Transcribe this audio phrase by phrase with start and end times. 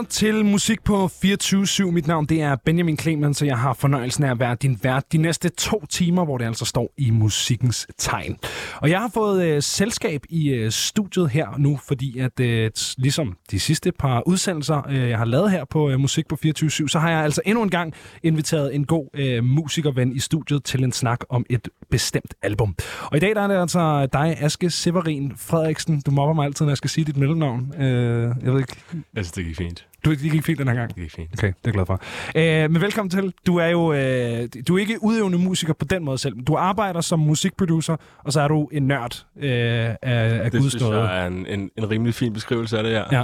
[0.00, 1.90] lytter til musik på 24-7.
[1.90, 5.12] Mit navn det er Benjamin Clemens, og jeg har fornøjelsen af at være din vært
[5.12, 8.36] de næste to timer, hvor det altså står i musikkens tegn.
[8.76, 13.36] Og jeg har fået øh, selskab i øh, studiet her nu, fordi at øh, ligesom
[13.50, 16.98] de sidste par udsendelser, øh, jeg har lavet her på øh, Musik på 24-7, så
[16.98, 20.92] har jeg altså endnu en gang inviteret en god øh, musikerven i studiet til en
[20.92, 22.74] snak om et bestemt album.
[23.02, 26.00] Og i dag der er det altså dig, Aske Severin Frederiksen.
[26.00, 27.74] Du mobber mig altid, når jeg skal sige dit mellemnavn.
[27.82, 28.76] Øh, jeg ved ikke,
[29.16, 30.88] Altså, det gik fint du, det gik fint den her gang.
[30.94, 31.30] Det gik fint.
[31.32, 32.00] Okay, det er jeg glad for.
[32.36, 33.32] Øh, men velkommen til.
[33.46, 36.34] Du er jo øh, du er ikke udøvende musiker på den måde selv.
[36.46, 40.82] Du arbejder som musikproducer, og så er du en nørd øh, af, af Det synes
[40.84, 43.04] jeg er en, en, en rimelig fin beskrivelse af det her.
[43.12, 43.22] Ja.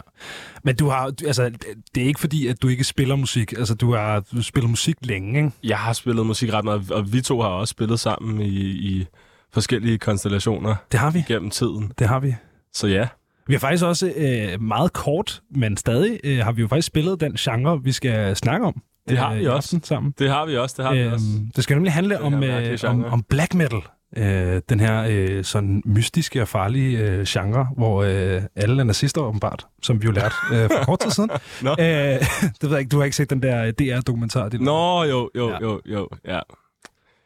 [0.65, 1.51] Men du har, altså,
[1.95, 3.53] det er ikke fordi, at du ikke spiller musik.
[3.53, 5.51] Altså, du har du spiller musik længe, ikke?
[5.65, 9.06] Jeg har spillet musik ret meget, og vi to har også spillet sammen i, i
[9.53, 11.25] forskellige konstellationer Det har vi.
[11.28, 11.93] gennem tiden.
[11.98, 12.34] Det har vi.
[12.72, 13.09] Så ja,
[13.47, 17.20] Vi har faktisk også øh, meget kort, men stadig øh, har vi jo faktisk spillet
[17.20, 18.83] den genre, vi skal snakke om.
[19.08, 19.80] Det har øh, vi også.
[19.83, 20.14] sammen.
[20.19, 20.75] det har vi også.
[20.78, 21.27] Det har vi også.
[21.38, 23.80] Øhm, det skal nemlig handle om, øh, om, om black metal.
[24.16, 29.20] Øh, den her øh, sådan mystiske og farlige øh, genre, hvor øh, alle er nazister
[29.20, 31.31] åbenbart, som vi jo lærte øh, for kort tid siden.
[31.62, 31.70] Nå.
[31.70, 31.77] Øh,
[32.60, 34.48] det ved jeg ikke, du har ikke set den der øh, DR-dokumentar?
[34.48, 35.58] Det, Nå, jo, jo, Ja.
[35.60, 36.41] jo, jo, ja.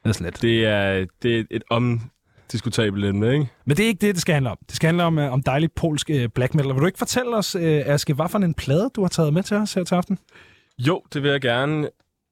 [0.05, 0.42] det er slet.
[0.42, 1.62] Det er, det er et
[2.50, 3.48] omdiskutabelt emne, ikke?
[3.64, 4.58] Men det er ikke det, det skal handle om.
[4.66, 6.72] Det skal handle om, øh, om dejlig polsk øh, black metal.
[6.72, 9.42] Vil du ikke fortælle os, øh, Aske, hvad for en plade, du har taget med
[9.42, 10.18] til os her til aften?
[10.78, 11.88] Jo, det vil jeg gerne.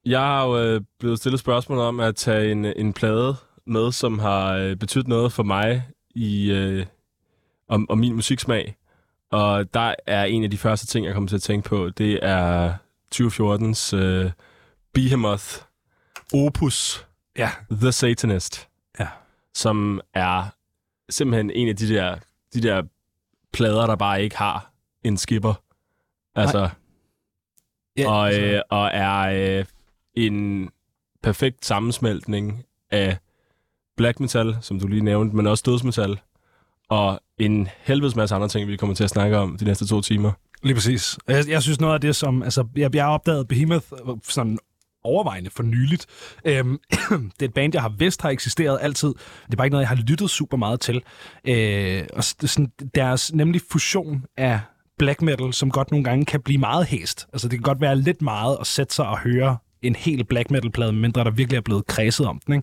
[0.07, 4.19] Jeg har jo øh, blevet stillet spørgsmål om at tage en, en plade med, som
[4.19, 5.83] har øh, betydet noget for mig
[6.15, 6.87] i øh,
[7.69, 8.77] om, om min musiksmag.
[9.31, 12.19] Og der er en af de første ting, jeg kommer til at tænke på, det
[12.23, 12.75] er
[13.15, 14.31] 2014's øh,
[14.95, 15.45] Behemoth
[16.35, 17.07] Opus
[17.39, 17.51] Ja.
[17.71, 18.68] The Satanist.
[19.59, 20.45] Som er
[21.11, 22.17] simpelthen en af de der,
[22.55, 22.83] de der
[23.53, 24.73] plader, der bare ikke har
[25.05, 25.55] en skipper.
[26.35, 26.69] Altså,
[27.97, 29.65] ja og, altså, øh, og er øh,
[30.15, 30.69] en
[31.23, 33.17] perfekt sammensmeltning af
[33.97, 36.21] black metal, som du lige nævnte, men også dødsmetal,
[36.89, 40.01] og en helvedes masse andre ting, vi kommer til at snakke om de næste to
[40.01, 40.33] timer.
[40.63, 41.19] Lige præcis.
[41.29, 42.43] Jeg, jeg synes noget af det, som...
[42.43, 43.87] Altså, jeg, jeg har opdaget Behemoth
[44.23, 44.59] sådan
[45.05, 46.07] overvejende for nyligt.
[46.45, 46.79] Øhm,
[47.11, 49.09] det er et band, jeg har vidst har eksisteret altid.
[49.47, 51.03] Det er bare ikke noget, jeg har lyttet super meget til.
[51.45, 54.61] Øh, og sådan, deres nemlig fusion af
[54.99, 57.27] black metal, som godt nogle gange kan blive meget hæst.
[57.33, 60.51] Altså, det kan godt være lidt meget at sætte sig og høre en hel black
[60.51, 62.55] metal-plade, mindre der virkelig er blevet kredset om den.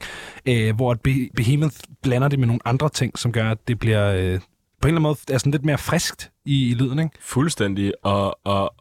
[0.45, 0.67] Ikke?
[0.69, 3.79] Øh, hvor at Be- Behemoth blander det med nogle andre ting, som gør, at det
[3.79, 4.11] bliver...
[4.13, 4.39] Øh,
[4.81, 7.11] på en eller anden måde er sådan lidt mere friskt i, i lyden, ikke?
[7.19, 8.75] Fuldstændig, og, og,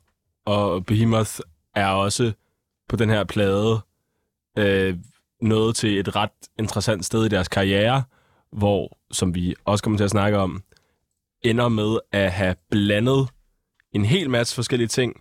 [0.46, 1.32] og Behemoth
[1.74, 2.32] er også
[2.88, 3.80] på den her plade
[4.58, 4.96] øh,
[5.42, 8.02] nået til et ret interessant sted i deres karriere,
[8.52, 10.62] hvor, som vi også kommer til at snakke om,
[11.42, 13.28] ender med at have blandet
[13.92, 15.20] en hel masse forskellige ting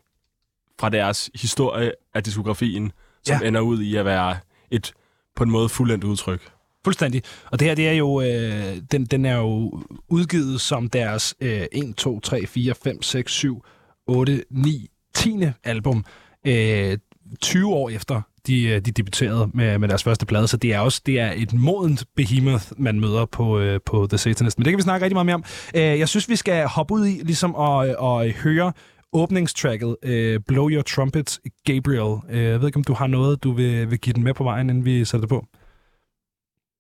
[0.79, 2.91] fra deres historie af diskografien,
[3.24, 3.47] som Ja.
[3.47, 4.38] ender ud i at være
[4.72, 4.94] et
[5.35, 6.51] på en måde fuldendt udtryk.
[6.84, 7.24] Fuldstændig.
[7.51, 11.66] Og det her, det er jo, øh, den, den er jo udgivet som deres øh,
[11.72, 13.63] 1, 2, 3, 4, 5, 6, 7,
[14.07, 15.40] 8, 9, 10.
[15.63, 16.06] album.
[16.47, 16.97] Øh,
[17.42, 20.80] 20 år efter de, øh, de debuterede med, med deres første plade, så det er
[20.80, 24.58] også det er et modent behemoth, man møder på, øh, på The Satanist.
[24.58, 25.44] Men det kan vi snakke rigtig meget mere om.
[25.76, 28.74] Øh, jeg synes, vi skal hoppe ud i ligesom at, øh, at høre
[29.14, 32.20] åbningstracket øh, Blow Your Trumpet, Gabriel.
[32.30, 34.44] Øh, jeg ved ikke, om du har noget, du vil, vil give den med på
[34.44, 35.46] vejen, inden vi sætter det på.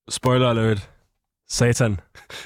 [0.09, 0.92] Spoiler alert.
[1.49, 1.99] Satan.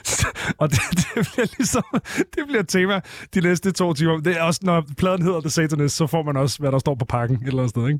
[0.61, 1.83] Og det, det bliver ligesom,
[2.17, 3.01] det bliver et tema
[3.33, 4.17] de næste to timer.
[4.17, 6.95] Det er også, når pladen hedder The Satanist, så får man også, hvad der står
[6.95, 7.99] på pakken et eller andet sted, ikke?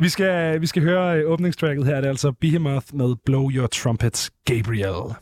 [0.00, 1.96] Vi skal, vi skal høre øh, åbningstracket her.
[1.96, 5.14] Det er altså Behemoth med Blow Your Trumpet, Gabriel.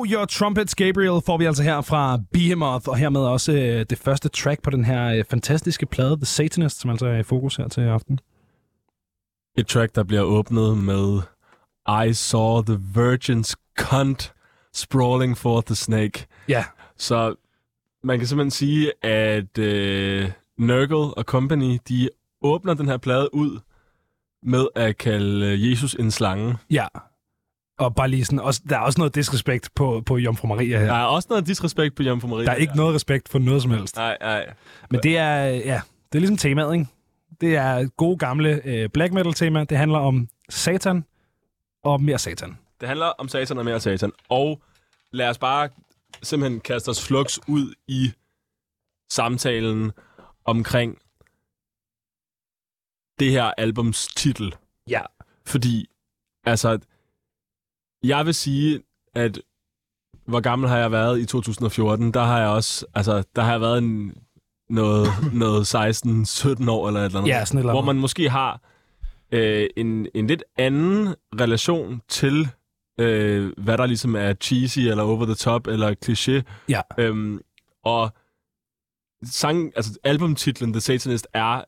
[0.00, 3.98] Blow Your Trumpets, Gabriel, får vi altså her fra Behemoth, og hermed også øh, det
[3.98, 7.56] første track på den her øh, fantastiske plade, The Satanist, som altså er i fokus
[7.56, 8.20] her til aften.
[9.58, 11.20] Et track, der bliver åbnet med
[12.08, 14.32] I saw the virgin's cunt
[14.74, 16.26] sprawling for the snake.
[16.48, 16.64] Ja.
[16.96, 17.34] Så
[18.04, 22.08] man kan simpelthen sige, at øh, Nurgle og Company, de
[22.42, 23.60] åbner den her plade ud
[24.42, 26.56] med at kalde øh, Jesus en slange.
[26.70, 26.86] Ja.
[27.80, 30.86] Og bare lige sådan, også, der er også noget disrespekt på, på Jomfru Maria her.
[30.86, 32.44] Der er også noget disrespekt på Jomfru Maria.
[32.44, 33.96] Der er ikke noget respekt for noget som helst.
[33.96, 34.54] Nej, nej.
[34.90, 35.80] Men det er, ja,
[36.12, 36.86] det er ligesom temaet, ikke?
[37.40, 39.64] Det er gode gamle øh, black metal tema.
[39.64, 41.04] Det handler om satan
[41.84, 42.58] og mere satan.
[42.80, 44.12] Det handler om satan og mere satan.
[44.28, 44.62] Og
[45.12, 45.68] lad os bare
[46.22, 48.12] simpelthen kaste os flux ud i
[49.10, 49.92] samtalen
[50.44, 50.98] omkring
[53.18, 54.54] det her albums titel.
[54.88, 55.00] Ja.
[55.46, 55.86] Fordi,
[56.44, 56.78] altså,
[58.04, 58.82] jeg vil sige,
[59.14, 59.40] at
[60.26, 62.14] hvor gammel har jeg været i 2014?
[62.14, 64.14] Der har jeg også, altså, der har jeg været en,
[64.70, 67.30] noget, noget 16-17 år eller et eller andet.
[67.30, 67.94] Ja, sådan et eller Hvor andet.
[67.94, 68.60] man måske har
[69.32, 72.48] øh, en, en lidt anden relation til,
[73.00, 76.62] øh, hvad der ligesom er cheesy, eller over the top, eller kliché.
[76.68, 76.80] Ja.
[76.98, 77.40] Øhm,
[77.84, 78.10] og
[79.24, 81.64] sang, altså albumtitlen The Satanist er,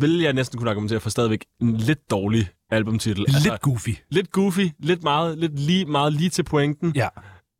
[0.00, 3.24] vil jeg næsten kunne argumentere for stadigvæk en lidt dårlig albumtitel.
[3.44, 3.90] Lidt goofy.
[4.10, 6.92] lidt goofy, lidt meget, lidt lige, meget lige til pointen.
[6.96, 7.08] Ja.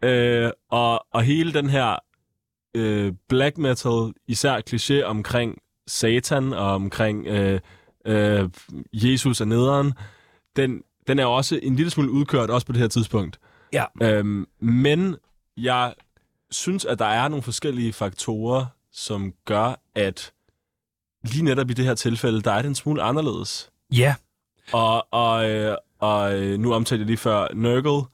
[0.04, 1.96] Øh, og, og hele den her
[2.74, 7.60] øh, black metal, især kliché omkring Satan og omkring øh,
[8.06, 8.48] øh,
[8.92, 9.92] Jesus og nederen,
[10.56, 13.38] den, den er også en lille smule udkørt, også på det her tidspunkt.
[13.72, 13.84] Ja.
[14.02, 15.16] Øhm, men
[15.56, 15.94] jeg
[16.50, 20.32] synes, at der er nogle forskellige faktorer, som gør, at
[21.24, 23.70] lige netop i det her tilfælde, der er det en smule anderledes.
[23.92, 24.14] Ja.
[24.72, 28.06] Og, og, øh, og øh, nu omtalte jeg lige før Nurgle,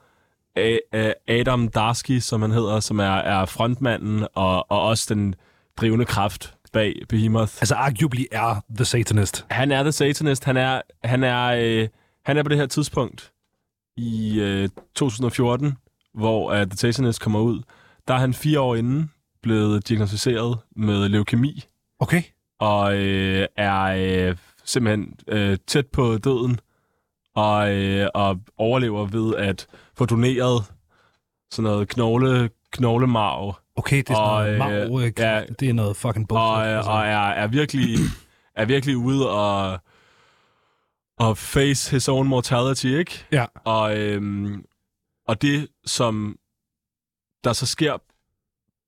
[1.29, 5.35] Adam Darsky, som han hedder, som er, er frontmanden og, og også den
[5.77, 7.53] drivende kraft bag Behemoth.
[7.61, 9.47] Altså, arguably er The Satanist.
[9.51, 10.45] Han er The Satanist.
[10.45, 11.89] Han er, han er, øh,
[12.25, 13.33] han er på det her tidspunkt
[13.97, 15.77] i øh, 2014,
[16.15, 17.63] hvor uh, The Satanist kommer ud.
[18.09, 19.11] Der er han fire år inden
[19.43, 21.65] blevet diagnostiseret med leukemi,
[21.99, 22.23] Okay.
[22.61, 26.61] og øh, er øh, simpelthen øh, tæt på døden,
[27.35, 30.65] og, øh, og overlever ved at få doneret
[31.51, 35.45] sådan noget knogle, knoglemarv, Okay, det er sådan Og, noget marv, øh, ja.
[35.61, 36.47] det er noget fucking bullshit.
[36.47, 36.91] og, altså.
[36.91, 37.99] og er, er, virkelig,
[38.57, 39.81] er virkelig ude og,
[41.19, 43.27] og face his own mortality, ikke?
[43.33, 43.47] Ja.
[43.65, 44.65] Og, øhm,
[45.29, 46.37] og det, som
[47.45, 47.97] der så sker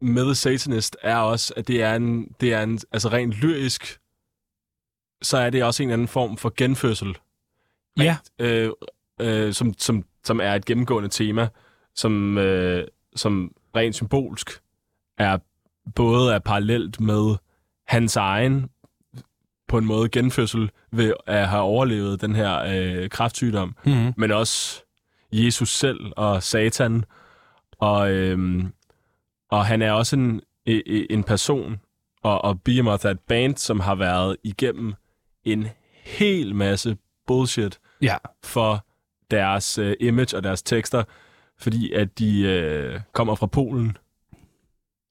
[0.05, 3.99] med The Satanist, er også, at det er en, det er en altså rent lyrisk,
[5.23, 7.17] så er det også en eller anden form for genfødsel,
[7.99, 8.17] ja.
[8.39, 8.71] øh,
[9.21, 11.49] øh, som, som, som er et gennemgående tema,
[11.95, 14.51] som, øh, som rent symbolsk
[15.19, 15.39] er
[15.95, 17.37] både er parallelt med
[17.87, 18.71] hans egen
[19.69, 24.13] på en måde genfødsel ved at have overlevet den her øh, kræftsygdom, Mm-hmm.
[24.17, 24.83] men også
[25.33, 27.05] Jesus selv og Satan.
[27.79, 28.73] Og, øhm,
[29.51, 30.41] og han er også en,
[31.11, 31.81] en person,
[32.23, 34.95] og, og Behemoth er et band, som har været igennem
[35.47, 35.69] en
[36.05, 38.17] hel masse bullshit Ja.
[38.45, 38.85] for
[39.31, 41.05] deres øh, image og deres tekster,
[41.59, 43.97] fordi at de øh, kommer fra Polen,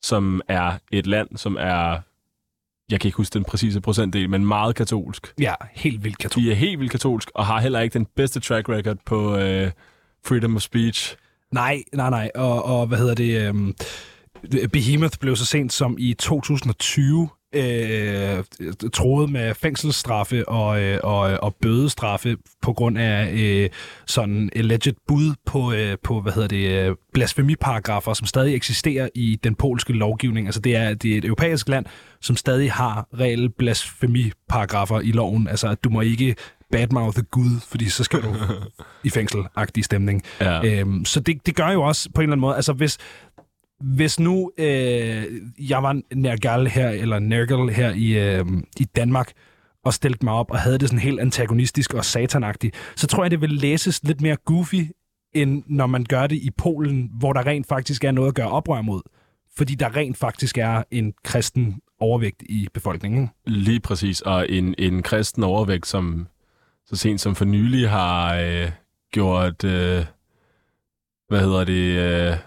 [0.03, 1.99] som er et land, som er,
[2.91, 5.33] jeg kan ikke huske den præcise procentdel, men meget katolsk.
[5.39, 6.45] Ja, helt vildt katolsk.
[6.45, 9.71] De er helt vildt katolsk, og har heller ikke den bedste track record på øh,
[10.25, 11.15] freedom of speech.
[11.51, 12.31] Nej, nej, nej.
[12.35, 13.41] Og, og hvad hedder det?
[13.47, 13.75] Øhm,
[14.73, 18.43] Behemoth blev så sent som i 2020 øh,
[18.93, 23.69] troet med fængselsstraffe og, øh, og, og bødestraffe på grund af øh,
[24.05, 29.39] sådan alleged bud på, øh, på hvad hedder det, øh, blasfemiparagrafer, som stadig eksisterer i
[29.43, 30.47] den polske lovgivning.
[30.47, 31.85] Altså det er, det er et europæisk land,
[32.21, 35.47] som stadig har reelle blasfemiparagrafer i loven.
[35.47, 36.35] Altså at du må ikke
[36.71, 38.35] badmouthe Gud, fordi så skal du
[39.07, 40.23] i fængsel-agtig stemning.
[40.41, 40.65] Ja.
[40.65, 42.97] Øhm, så det, det gør jo også på en eller anden måde, altså hvis,
[43.83, 45.25] hvis nu øh,
[45.69, 48.45] jeg var Nergal her, eller Nergal her i, øh,
[48.79, 49.31] i Danmark,
[49.85, 53.31] og stillede mig op og havde det sådan helt antagonistisk og satanagtigt, så tror jeg,
[53.31, 54.91] det vil læses lidt mere goofy,
[55.33, 58.49] end når man gør det i Polen, hvor der rent faktisk er noget at gøre
[58.49, 59.01] oprør mod.
[59.57, 63.29] Fordi der rent faktisk er en kristen overvægt i befolkningen.
[63.45, 66.27] Lige præcis, og en, en kristen overvægt, som
[66.85, 68.71] så sent som for nylig har øh,
[69.11, 70.05] gjort, øh,
[71.27, 71.97] hvad hedder det,
[72.31, 72.37] øh,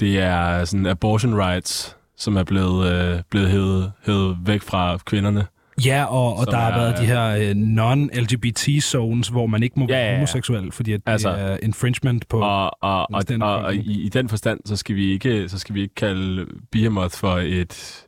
[0.00, 5.46] det er sådan abortion rights, som er blevet, øh, blevet hævet, hævet væk fra kvinderne.
[5.84, 9.98] Ja, og, og der har været de her øh, non-LGBT-zones, hvor man ikke må være
[9.98, 10.16] Ja, ja, ja.
[10.16, 12.40] homoseksuel, fordi at Altså, det er infringement på...
[12.40, 15.74] Og, og, og, og, og i, i den forstand, så skal vi ikke, så skal
[15.74, 18.04] vi ikke kalde Behemoth for et,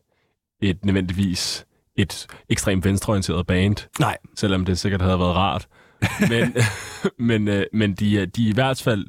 [0.63, 1.67] et nødvendigvis
[1.97, 5.69] et ekstremt venstreorienteret band, Nej, selvom det sikkert havde været rart.
[6.29, 6.55] Men,
[7.29, 9.07] men, øh, men de, er, de er i hvert fald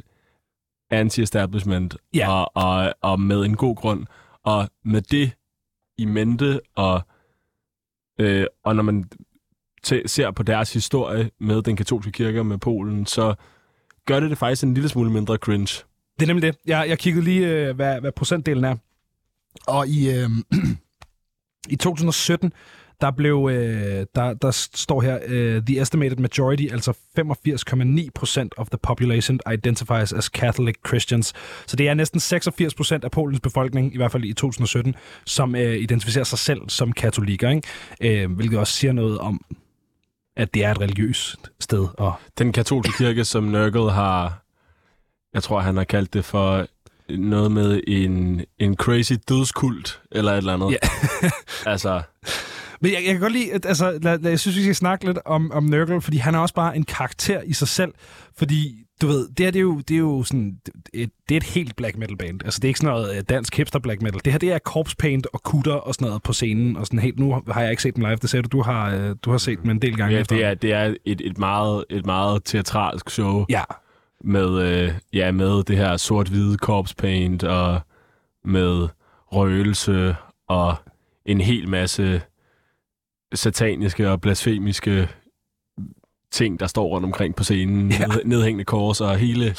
[0.92, 2.32] anti-establishment, Ja.
[2.32, 4.06] og, og, og med en god grund.
[4.44, 5.32] Og med det
[5.98, 7.02] i mente, og,
[8.20, 9.10] øh, og når man
[10.06, 13.36] ser på deres historie med den katolske kirke og med Polen, så
[14.06, 15.84] gør det det faktisk en lille smule mindre cringe.
[16.20, 16.58] det er nemlig det.
[16.66, 18.76] Jeg, jeg kiggede lige, øh, hvad, hvad procentdelen er.
[19.68, 20.30] Og i, øh,
[21.74, 22.54] i 2017,
[23.02, 28.78] der blev, øh, der, der står her, øh, the estimated majority, altså 85,9% of the
[28.84, 31.34] population identifies as Catholic Christians.
[31.68, 35.76] Så det er næsten 86% af Polens befolkning, i hvert fald i 2017, som øh,
[35.76, 38.24] identificerer sig selv som katolikker, ikke?
[38.24, 39.46] Øh, hvilket også siger noget om,
[40.38, 41.88] at det er et religiøst sted.
[41.98, 44.44] Og, Den katolske kirke, som Nørgel har,
[45.34, 46.68] jeg tror, han har kaldt det for
[47.18, 50.72] noget med en, en crazy dødskult, eller et eller andet.
[50.72, 50.78] Ja.
[51.72, 52.02] altså,
[52.82, 55.06] Men jeg, jeg kan godt lide, at, altså, lad, lad, jeg synes, vi skal snakke
[55.06, 57.94] lidt om, om Nørkel, fordi han er også bare en karakter i sig selv.
[58.38, 60.58] Fordi, du ved, det her, det er jo, det er jo sådan,
[60.94, 62.44] et, det er et helt black metal band.
[62.46, 64.22] Altså, det er ikke sådan noget øh, dansk hipster black metal.
[64.26, 66.78] Det her, det er corpse paint og kutter og sådan noget på scenen.
[66.78, 68.96] Og sådan helt, nu har jeg ikke set dem live, det sagde du, du har,
[68.96, 70.14] øh, du har set dem en del gange.
[70.16, 70.36] ja, efter.
[70.36, 73.64] det er, det er et, et, meget, et meget teatralsk show Ja,
[74.24, 77.82] med, øh, ja, med det her sort-hvide corpse paint og
[78.46, 78.88] med
[79.32, 80.16] røgelse
[80.48, 80.76] og
[81.26, 82.22] en hel masse
[83.34, 85.08] sataniske og blasfemiske
[86.32, 87.92] ting, der står rundt omkring på scenen.
[87.92, 87.98] Ja.
[88.00, 88.08] Ja.
[88.08, 89.56] Ned, nedhængende kors og hele,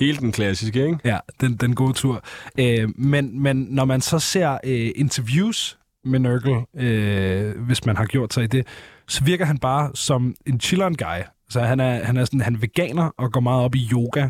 [0.00, 0.98] hele den klassiske, ikke?
[1.04, 2.24] Ja, den, den gode tur.
[2.58, 8.04] Øh, men, men når man så ser øh, interviews med Nørkel, øh, hvis man har
[8.04, 8.66] gjort sig i det,
[9.08, 11.22] så virker han bare som en chilleren guy.
[11.50, 14.28] Så han er, han er, sådan, han er veganer og går meget op i yoga,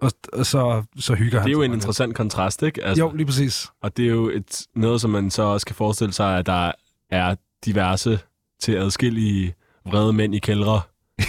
[0.00, 1.76] og, og så, så hygger han Det er jo sig en meget.
[1.78, 2.84] interessant kontrast, ikke?
[2.84, 3.66] Altså, Jo, lige præcis.
[3.82, 6.72] Og det er jo et, noget, som man så også kan forestille sig, at der
[7.10, 7.34] er
[7.66, 8.18] diverse
[8.60, 9.54] til adskillige
[9.86, 10.80] vrede mænd i kældre,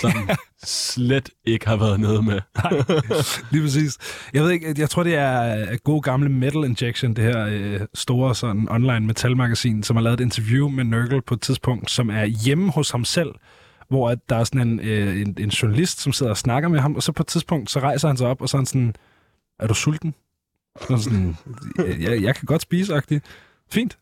[0.02, 0.12] som
[0.64, 2.42] slet ikke har været nede med.
[3.52, 3.98] Lige præcis.
[4.34, 8.36] Jeg ved ikke, jeg tror, det er god gamle Metal Injection, det her øh, store
[8.36, 12.26] sådan online metalmagasin, som har lavet et interview med Nørkel på et tidspunkt, som er
[12.26, 13.30] hjemme hos ham selv,
[13.90, 16.80] hvor at der er sådan en, øh, en, en journalist, som sidder og snakker med
[16.80, 18.66] ham, og så på et tidspunkt, så rejser han sig op, og så er han
[18.66, 18.96] sådan,
[19.60, 20.14] er du sulten?
[20.90, 21.38] Han sådan,
[21.78, 23.26] jeg, jeg kan godt spise, agtigt.
[23.72, 23.98] Fint.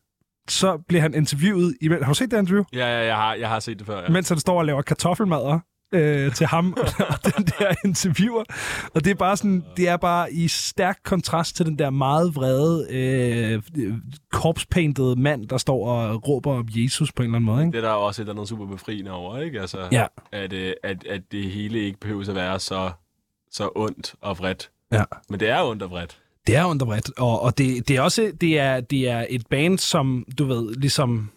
[0.49, 1.75] Så bliver han interviewet.
[1.81, 2.63] I, har du set det interview?
[2.73, 4.09] Ja, ja, jeg har, jeg har set det før, ja.
[4.09, 5.59] mens han står og laver kartoffelmadder
[5.93, 6.77] øh, til ham
[7.13, 8.43] og den der interviewer.
[8.93, 12.35] Og det er bare sådan, det er bare i stærk kontrast til den der meget
[12.35, 13.61] vrede, øh,
[14.31, 17.61] korpspaintede mand, der står og råber om Jesus på en eller anden måde.
[17.65, 17.71] Ikke?
[17.77, 19.61] Det er der også et eller andet super befriende over, ikke?
[19.61, 20.05] Altså, Ja.
[20.31, 22.91] at, øh, at, at det hele ikke behøver at være så,
[23.51, 24.69] så ondt og vredt.
[24.91, 25.03] Ja.
[25.29, 26.19] Men det er ondt og vredt.
[26.47, 29.77] Det er underbredt, og, og det, det er også det er, det er et band,
[29.77, 31.29] som du ved, ligesom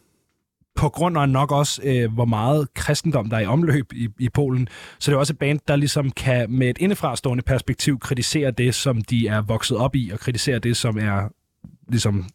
[0.77, 4.29] på grund af nok også, øh, hvor meget kristendom der er i omløb i, i
[4.29, 8.51] Polen, så det er også et band, der ligesom kan med et indefrastående perspektiv kritisere
[8.51, 11.29] det, som de er vokset op i, og kritisere det, som er
[11.89, 12.29] ligesom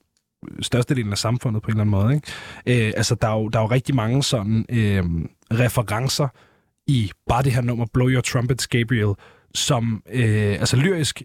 [0.61, 2.15] størstedelen af samfundet på en eller anden måde.
[2.15, 2.87] Ikke?
[2.87, 5.03] Øh, altså, der er, jo, der er jo rigtig mange sådan øh,
[5.51, 6.27] referencer
[6.87, 9.13] i bare det her nummer, Blow Your Trumpets, Gabriel,
[9.55, 11.23] som øh, altså lyrisk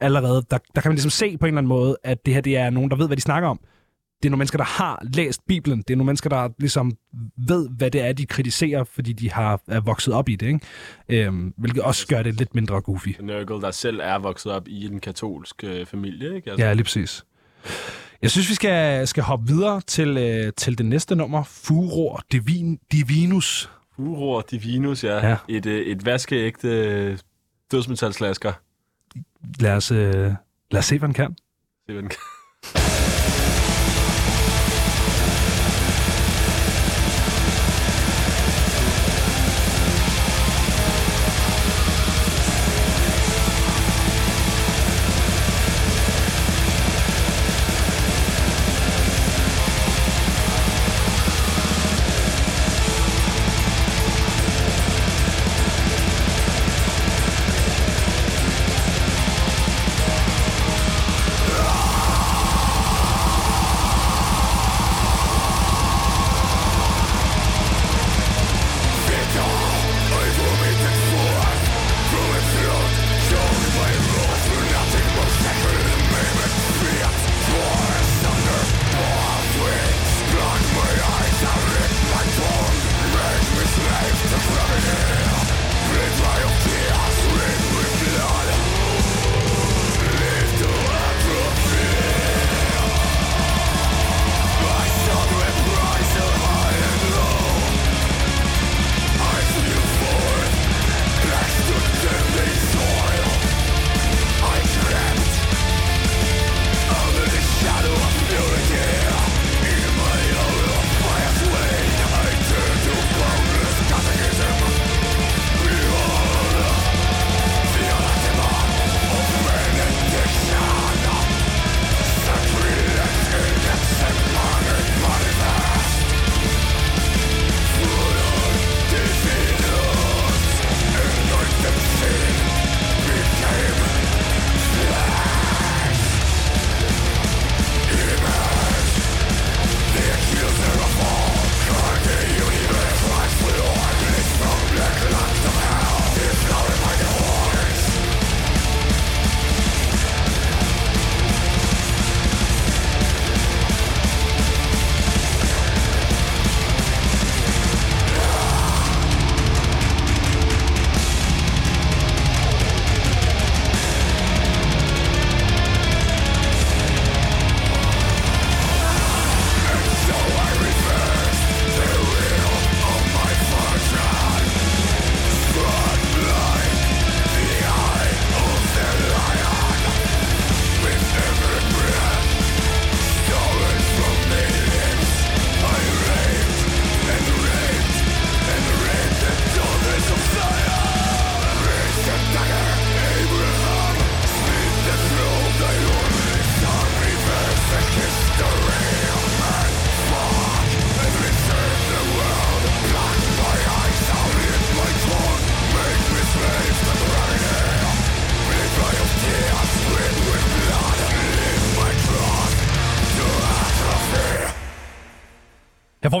[0.00, 2.40] allerede, der, der kan man ligesom se på en eller anden måde, at det her
[2.40, 3.60] det er nogen, der ved, hvad de snakker om.
[4.22, 5.78] Det er nogle mennesker, der har læst Bibelen.
[5.78, 6.92] Det er nogle mennesker, der ligesom
[7.36, 10.46] ved, hvad det er, de kritiserer, fordi de har er vokset op i det.
[10.46, 11.26] Ikke?
[11.26, 13.08] Øhm, hvilket også gør det lidt mindre goofy.
[13.20, 16.50] Nørgel, der selv er vokset op i en katolsk øh, familie, ikke?
[16.50, 17.24] Altså, Ja, lige præcis.
[18.22, 21.42] Jeg synes, vi skal, skal hoppe videre til, øh, til det næste nummer.
[21.44, 23.70] Furor Divin, Divinus.
[23.96, 25.16] Furor Divinus, ja.
[25.16, 25.28] Ja.
[25.28, 25.36] ja.
[25.48, 27.18] Et, øh, et vaskeægte øh,
[27.72, 28.52] dødsmetalslasker.
[29.60, 30.32] Lad os, øh,
[30.70, 31.36] lad os se, hvad den kan.
[31.86, 32.18] Se, hvad den- kan.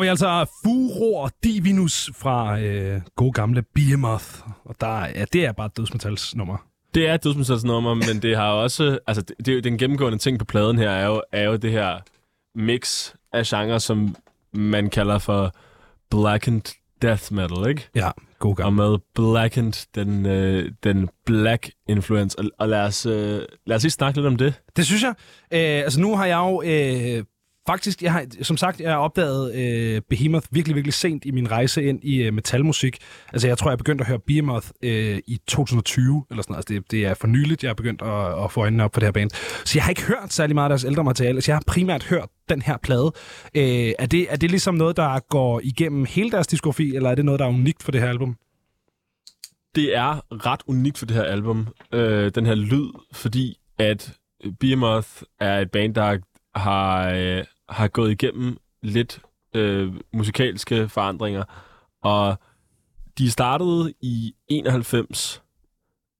[0.08, 4.24] Vi altså Furor Divinus fra øh, god gamle Behemoth.
[4.64, 6.56] Og der, ja, det er bare et dødsmetals nummer.
[6.94, 8.98] Det er et dødsmetals-nummer, men det har også...
[9.06, 11.98] Altså, det, det, den gennemgående ting på pladen her er jo, er jo det her
[12.54, 14.16] mix af genre, som
[14.52, 15.52] man kalder for
[16.10, 16.62] blackened
[17.02, 17.88] death metal, ikke?
[17.94, 18.76] Ja, god Og gamle.
[18.76, 22.38] med blackened, den, øh, den black influence.
[22.38, 24.54] Og, og lad, os, øh, lad os lige snakke lidt om det.
[24.76, 25.14] Det synes jeg.
[25.52, 26.62] Øh, altså nu har jeg jo...
[26.62, 27.24] Øh,
[27.72, 31.50] faktisk, jeg har, som sagt, jeg har opdaget øh, Behemoth virkelig, virkelig sent i min
[31.50, 32.98] rejse ind i øh, metalmusik.
[33.32, 36.58] Altså jeg tror, jeg begyndte at høre Behemoth øh, i 2020, eller sådan noget.
[36.58, 39.00] Altså det, det er for nyligt, jeg er begyndt at, at få øjnene op for
[39.00, 39.30] det her band.
[39.64, 41.36] Så jeg har ikke hørt særlig meget af deres ældre materiale.
[41.36, 43.12] Altså jeg har primært hørt den her plade.
[43.54, 47.14] Øh, er, det, er det ligesom noget, der går igennem hele deres diskografi, eller er
[47.14, 48.36] det noget, der er unikt for det her album?
[49.74, 54.12] det er ret unikt for det her album, øh, den her lyd, fordi at
[54.60, 55.08] Behemoth
[55.40, 56.18] er et band, der
[56.54, 59.20] har, øh, har gået igennem lidt
[59.54, 61.44] øh, musikalske forandringer,
[62.02, 62.36] og
[63.18, 65.42] de startede i 91,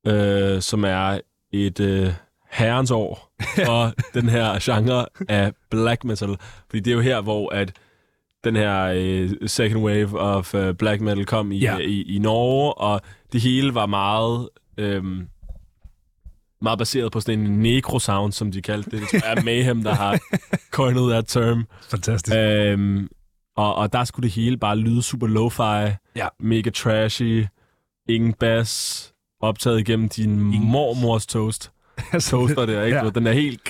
[0.06, 1.20] øh, som er
[1.52, 2.12] et øh,
[2.50, 3.34] herrens år.
[3.66, 6.36] For den her genre af black metal,
[6.70, 7.72] fordi det er jo her, hvor at
[8.44, 11.76] den her øh, second wave of øh, black metal kom i, Ja.
[11.78, 13.00] i, i Norge, og
[13.32, 15.28] det hele var meget øhm,
[16.62, 19.00] meget baseret på sådan en necro-sound, som de kaldte det.
[19.00, 20.18] Det tror jeg er Mayhem, der har
[20.70, 21.66] coined that term.
[21.90, 22.36] Fantastisk.
[22.36, 23.08] Øhm,
[23.56, 26.28] og, og der skulle det hele bare lyde super lo-fi, Ja.
[26.40, 27.46] mega trashy,
[28.08, 31.72] ingen bass, optaget igennem din Ingen- mormors toast.
[32.12, 32.98] Altså, Toaster der, ikke?
[32.98, 33.10] Ja.
[33.10, 33.60] Den er helt...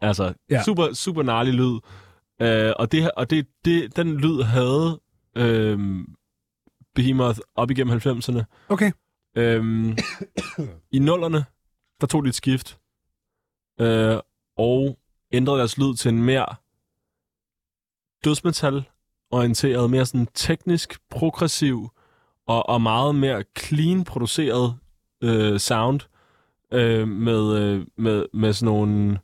[0.00, 0.62] Altså, Ja.
[0.62, 1.78] super, super gnarlig lyd.
[2.42, 5.00] Øh, og det, og det, det, den lyd havde
[5.36, 6.04] øhm,
[6.94, 8.42] Behemoth op igennem 90'erne.
[8.68, 8.92] Okay.
[9.36, 9.96] Øhm,
[10.92, 11.44] I nullerne,
[12.04, 12.78] der tog de et skift,
[13.80, 14.16] øh,
[14.56, 14.98] og
[15.32, 16.46] ændrede deres lyd til en mere
[18.24, 21.88] dødsmetal-orienteret, mere sådan teknisk, progressiv
[22.46, 24.76] og, og meget mere clean produceret
[25.22, 26.00] øh, sound
[26.72, 29.18] øh, med, øh, med, med sådan nogle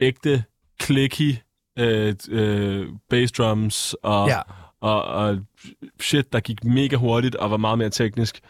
[0.00, 0.44] ægte
[0.82, 1.36] clicky
[1.78, 4.40] øh, øh, bass drums og, Ja.
[4.80, 5.38] og, og
[6.00, 8.40] shit, der gik mega hurtigt og var meget mere teknisk.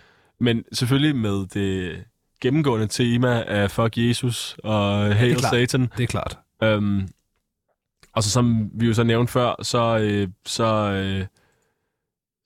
[0.40, 2.04] Men selvfølgelig med det
[2.44, 5.54] gennemgående tema af Fuck Jesus og Hail klart.
[5.54, 5.92] Satan.
[5.96, 6.38] Det er klart.
[6.62, 7.08] Øhm,
[8.12, 11.26] og så som vi jo så nævnte før, så, øh, så, øh,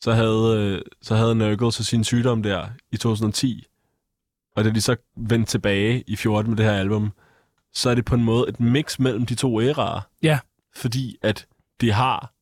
[0.00, 3.66] så, havde, øh, så havde Nurgle så sin sygdom der i 2010.
[4.56, 7.12] Og da de så vendte tilbage i 14 med det her album,
[7.72, 10.00] så er det på en måde et mix mellem de to æraer.
[10.22, 10.38] Ja.
[10.76, 11.46] Fordi at
[11.80, 12.32] det har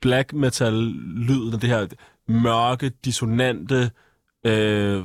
[0.00, 1.86] black metal-lyden af det her
[2.28, 3.90] mørke, dissonante
[4.46, 5.04] øh,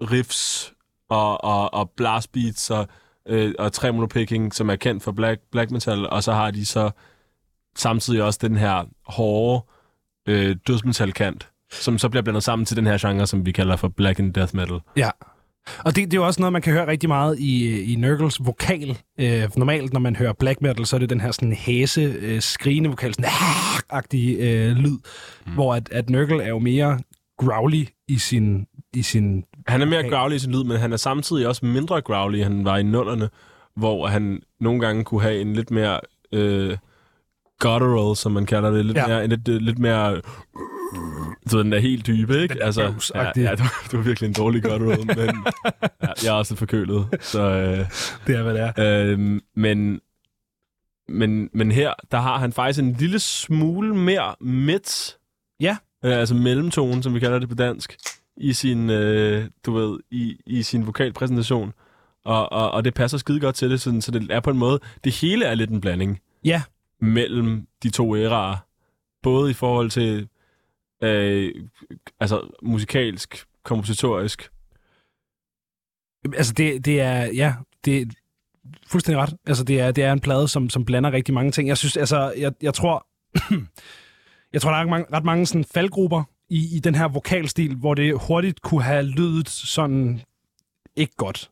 [0.00, 0.72] riffs
[1.08, 2.88] og, og, og blast beats og,
[3.28, 6.66] øh, og tremolo picking, som er kendt for black, black metal, og så har de
[6.66, 6.90] så
[7.76, 9.64] samtidig også den her hårde
[10.28, 13.88] øh, dødsmetal-kant, som så bliver blandet sammen til den her genre, som vi kalder for
[13.88, 14.80] black and death metal.
[14.96, 15.10] Ja.
[15.78, 18.46] Og det, det er jo også noget, man kan høre rigtig meget i, i Nurgles
[18.46, 18.98] vokal.
[19.20, 22.40] Øh, normalt, når man hører black metal, så er det den her sådan hæse, øh,
[22.40, 23.30] skrigende vokal, sådan
[23.90, 24.98] agtige øh, lyd,
[25.46, 25.52] mm.
[25.52, 26.98] hvor at, at Nurgle er jo mere
[27.38, 30.10] growly i sin, i sin Han er mere Okay.
[30.10, 32.82] growly i sin lyd, men han er samtidig også mindre growly, end han var i
[32.82, 33.30] nullerne,
[33.76, 36.00] hvor han nogle gange kunne have en lidt mere
[36.32, 36.76] øh,
[37.58, 39.06] guttural, som man kalder det, lidt, Ja.
[39.06, 40.20] mere, en lidt, lidt mere...
[41.46, 42.54] Så den er helt dybe, ikke?
[42.54, 42.82] Den Altså,
[43.14, 45.16] ja, ja, du, du er virkelig en dårlig guttural, men
[46.02, 47.06] ja, jeg er også lidt forkølet.
[47.20, 47.78] Så, øh,
[48.26, 49.04] Det er, hvad det er.
[49.12, 50.00] øh, men,
[51.08, 55.16] men, men her, der har han faktisk en lille smule mere midt,
[55.60, 55.76] Ja.
[56.04, 57.96] øh, altså mellemtone, som vi kalder det på dansk,
[58.36, 61.72] i sin, øh, du ved, i, i sin vokalpræsentation.
[62.24, 64.58] Og, og, og det passer skide godt til det, sådan, så det er på en
[64.58, 66.62] måde, det hele er lidt en blanding Ja,
[67.00, 68.56] mellem de to æraer.
[69.22, 70.28] Både i forhold til
[71.02, 71.54] øh,
[72.20, 74.50] altså musikalsk, kompositorisk.
[76.24, 78.06] altså det, det er, ja, det er
[78.86, 79.34] fuldstændig ret.
[79.46, 81.68] Altså det er, det er en plade, som, som blander rigtig mange ting.
[81.68, 83.06] Jeg synes, altså, jeg, jeg tror,
[84.52, 87.94] jeg tror, der er mange, ret mange sådan faldgrupper i, i den her vokalstil, hvor
[87.94, 90.20] det hurtigt kunne have lydet sådan
[90.96, 91.50] ikke godt.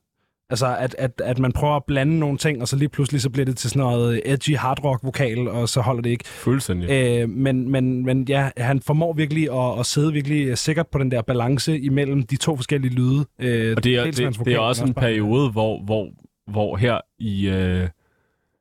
[0.50, 3.30] Altså, at, at, at man prøver at blande nogle ting, og så lige pludselig så
[3.30, 6.24] bliver det til sådan noget edgy hard rock vokal, og så holder det ikke.
[6.28, 6.90] Fuldstændig.
[6.90, 11.10] Øh, men, men, men ja, han formår virkelig at, at sidde virkelig sikkert på den
[11.10, 13.24] der balance imellem de to forskellige lyde.
[13.38, 15.82] Øh, Og det er, med hans det, det er vokal, også en bare- periode, hvor,
[15.84, 16.08] hvor,
[16.50, 17.88] hvor her i, øh,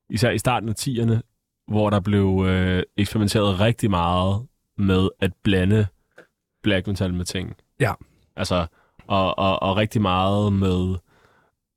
[0.09, 1.19] især i starten af 10'erne,
[1.67, 4.41] hvor der blev øh, eksperimenteret rigtig meget
[4.77, 5.85] med at blande
[6.63, 7.55] black metal med ting.
[7.79, 7.93] Ja.
[8.35, 8.65] Altså,
[9.07, 10.95] og, og, og rigtig meget med,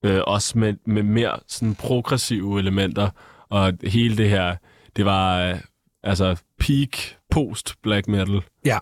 [0.04, 3.10] øh, også med, med mere sådan progressive elementer,
[3.48, 4.56] og hele det her,
[4.96, 5.56] det var, øh,
[6.02, 6.98] altså peak
[7.30, 8.42] post black metal.
[8.64, 8.78] Ja.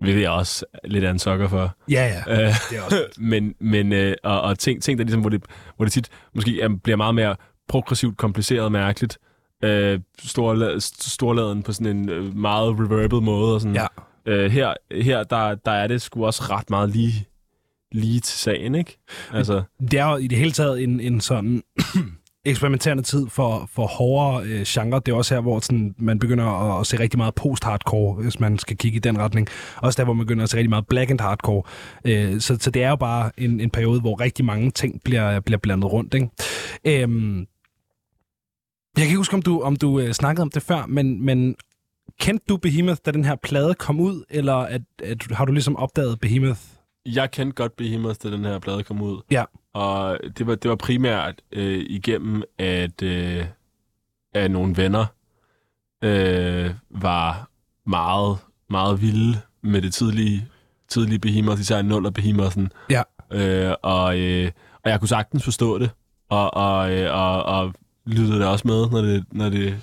[0.00, 1.76] Hvilket jeg også er lidt af en sokker for.
[1.90, 2.42] Ja, ja.
[2.46, 5.42] Øh, Det er også men, men øh, og, og ting, ting der ligesom, hvor det,
[5.76, 7.36] hvor det tit måske er, bliver meget mere
[7.68, 9.18] progressivt, kompliceret og mærkeligt.
[9.64, 13.54] Øh, storla- storladen på sådan en øh, meget reverbed måde.
[13.54, 13.74] Og sådan.
[13.74, 13.86] Ja.
[14.30, 17.26] Øh, her, her der, der er det sgu også ret meget lige,
[17.92, 18.98] lige til sagen, ikke?
[19.32, 21.62] Altså, det er jo i det hele taget en, en sådan
[22.44, 25.02] eksperimenterende tid for, for hårdere øh, genre.
[25.06, 28.40] Det er også her, hvor sådan, man begynder at, at se rigtig meget post-hardcore, hvis
[28.40, 29.48] man skal kigge i den retning.
[29.76, 31.62] Også der, hvor man begynder at se rigtig meget black and hardcore.
[32.04, 35.40] Øh, så, så det er jo bare en, en periode, hvor rigtig mange ting bliver,
[35.40, 36.14] bliver blandet rundt.
[36.14, 36.28] Ikke?
[37.02, 37.46] Øhm, jeg
[38.96, 41.56] kan ikke huske, om du, om du øh, snakkede om det før, men, men
[42.18, 45.76] kendte du Behemoth, da den her plade kom ud, eller at, at, har du ligesom
[45.76, 46.60] opdaget Behemoth?
[47.06, 49.20] jeg kendte godt Behemoth, da den her plade kom ud.
[49.30, 49.44] Ja.
[49.74, 53.44] Og det var, det var primært øh, igennem, at, øh,
[54.34, 55.06] at nogle venner
[56.04, 57.50] øh, var
[57.86, 58.38] meget,
[58.70, 60.48] meget vilde med det tidlige,
[60.88, 62.68] tidlige Behemoth, især nuller Behemoth'en.
[62.90, 63.02] Ja.
[63.32, 64.50] Øh, og, øh,
[64.84, 65.90] og jeg kunne sagtens forstå det,
[66.28, 67.74] og, og, øh, og, og
[68.06, 69.80] lyttede det også med, når det, når det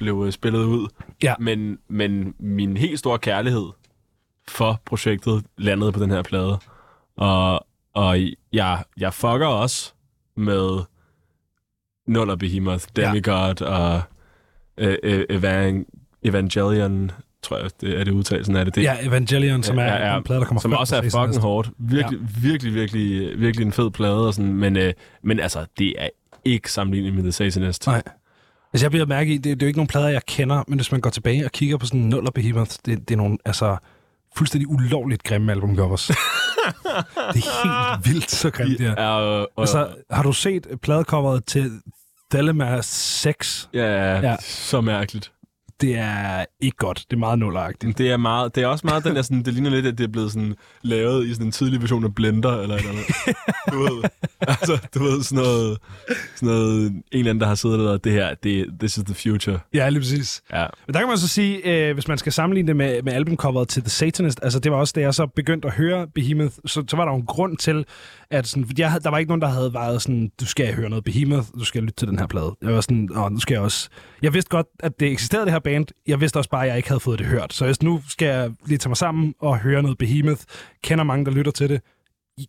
[0.00, 0.88] blev øh, spillet ud.
[1.22, 1.34] Ja.
[1.40, 3.66] Men, men min helt store kærlighed
[4.48, 6.58] for projektet landede på den her plade.
[7.16, 8.18] Og, og
[8.52, 9.92] jeg, jeg fucker også
[10.36, 10.80] med
[12.06, 13.66] Nuller Behemoth, Demigod ja.
[13.66, 14.02] og
[14.78, 15.86] øh, øh, Evan,
[16.22, 17.10] Evangelion,
[17.42, 18.74] tror jeg, det er det udtalelsen af det.
[18.74, 21.40] det Ja, Evangelion, som er ja, en plade, der kommer som også er fucking Nest.
[21.40, 21.70] hårdt.
[21.78, 22.26] Virkelig, ja.
[22.42, 24.26] virkelig, virkelig, virkelig en fed plade.
[24.26, 26.08] Og sådan, men, øh, men altså, det er
[26.44, 27.86] ikke sammenlignet med The Satanist.
[27.86, 28.02] Nej.
[28.72, 30.78] Altså, jeg bliver mærke i, det, det er jo ikke nogen plader, jeg kender, men
[30.78, 33.76] hvis man går tilbage og kigger på sådan Nuller Behemoth, det, det er nogle, altså,
[34.36, 36.06] fuldstændig ulovligt grimme albumcovers.
[36.06, 36.16] det
[37.44, 38.94] er helt vildt, så grimt det er.
[38.96, 41.80] er øh, Altså, har du set pladecoveret til
[42.30, 43.68] Thelema 6?
[43.74, 43.82] ja,
[44.14, 44.36] ja, Ja.
[44.40, 45.32] så mærkeligt.
[45.80, 47.04] Det er ikke godt.
[47.10, 47.98] Det er meget nulleragtigt.
[47.98, 50.04] Det er, meget, det er også meget den der, sådan, det ligner lidt, at det
[50.04, 53.06] er blevet sådan, lavet i sådan en tidlig version af Blender, eller et eller andet.
[53.72, 54.02] Du ved,
[54.60, 55.78] altså, du ved, sådan noget,
[56.36, 59.14] sådan noget, en eller anden, der har siddet der, det her, det, this is the
[59.14, 59.58] future.
[59.74, 60.42] Ja, lige præcis.
[60.52, 60.66] Ja.
[60.86, 63.68] Men der kan man så sige, øh, hvis man skal sammenligne det med, med albumcoveret
[63.68, 66.84] til The Satanist, altså det var også, da jeg så begyndte at høre Behemoth, så,
[66.88, 67.84] så var der jo en grund til,
[68.30, 70.88] at sådan, fordi jeg, der var ikke nogen, der havde været sådan, du skal høre
[70.88, 72.56] noget Behemoth, du skal lytte til den her plade.
[72.62, 73.88] Jeg var sådan, åh, nu skal jeg også...
[74.22, 75.86] Jeg vidste godt, at det eksisterede, det her band.
[76.06, 77.52] Jeg vidste også bare, at jeg ikke havde fået det hørt.
[77.52, 80.42] Så hvis nu skal jeg lige tage mig sammen og høre noget Behemoth.
[80.82, 81.80] Kender mange, der lytter til det.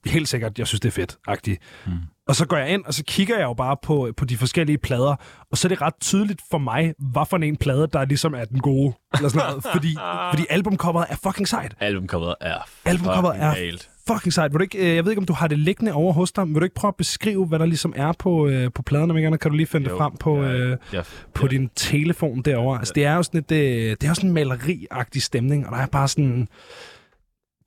[0.05, 1.17] Helt sikkert, jeg synes, det er fedt.
[1.29, 1.57] -agtigt.
[1.85, 1.97] Mm.
[2.27, 4.77] Og så går jeg ind, og så kigger jeg jo bare på, på de forskellige
[4.77, 5.15] plader,
[5.51, 8.45] og så er det ret tydeligt for mig, hvad for en plade, der ligesom er
[8.45, 8.93] den gode.
[9.13, 9.95] Eller sådan noget, fordi,
[10.31, 11.75] fordi albumcoveret er fucking sejt.
[11.79, 13.89] Albumcoveret er Albumcoveret er galt.
[14.13, 14.51] Fucking sejt.
[14.51, 16.47] Vil du ikke, øh, jeg ved ikke, om du har det liggende over hos dig.
[16.47, 19.13] Vil du ikke prøve at beskrive, hvad der ligesom er på, øh, på pladerne?
[19.13, 19.37] Mikael?
[19.37, 21.01] Kan du lige finde Jo, det frem på, ja, øh, ja,
[21.33, 21.47] på ja.
[21.47, 22.79] din telefon derovre?
[22.79, 25.71] Altså, det er jo sådan et, øh, det er jo sådan en maleriagtig stemning, og
[25.71, 26.47] der er bare sådan...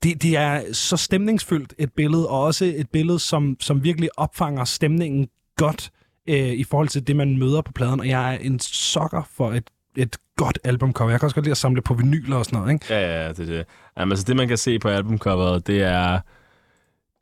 [0.03, 4.63] Det, det er så stemningsfyldt et billede, og også et billede, som, som virkelig opfanger
[4.63, 5.27] stemningen
[5.57, 5.91] godt
[6.29, 7.99] øh, i forhold til det, man møder på pladen.
[7.99, 11.11] Og jeg er en sokker for et, et godt albumcover.
[11.11, 12.85] Jeg kan også godt lide at samle på vinyler og sådan noget, ikke?
[12.89, 13.65] Ja, ja, ja, det er det.
[13.97, 16.19] Jamen, altså, det, man kan se på albumcoveret, det er,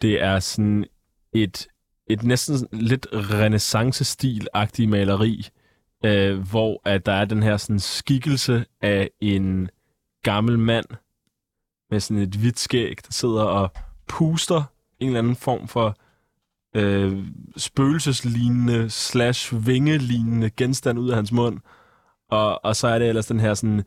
[0.01, 0.85] det er sådan
[1.33, 1.67] et,
[2.07, 5.49] et næsten lidt renaissance-stil-agtigt maleri,
[6.05, 9.69] øh, hvor at der er den her sådan skikkelse af en
[10.23, 10.85] gammel mand
[11.91, 13.71] med sådan et hvidt skæg, der sidder og
[14.07, 14.63] puster
[14.99, 15.97] en eller anden form for
[16.75, 17.25] øh,
[17.57, 21.59] spøgelseslignende slash vingelignende genstand ud af hans mund.
[22.29, 23.83] Og, og så er det ellers den her sådan,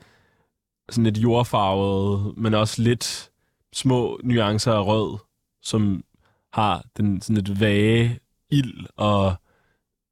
[0.90, 3.31] sådan lidt jordfarvet, men også lidt
[3.72, 5.18] små nuancer af rød,
[5.62, 6.05] som
[6.53, 8.20] har den sådan lidt vage
[8.51, 9.35] ild og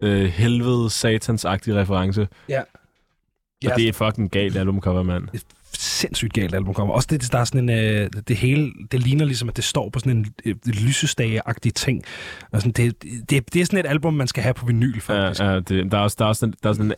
[0.03, 2.29] øh, helvede satansagtig reference.
[2.49, 2.61] Ja.
[3.67, 5.29] Og det er fucking galt albumcover, mand.
[5.85, 6.93] Sindssygt galt albumcover.
[6.93, 9.91] Også det, der er sådan en, øh, det hele, det ligner ligesom, at det står
[9.91, 12.03] på sådan en øh, lysestage-agtig ting.
[12.53, 15.41] Og sådan, det, det, det er sådan et album, man skal have på vinyl, faktisk.
[15.41, 16.93] Ja, ja, det, der er også, der er også sådan, der er sådan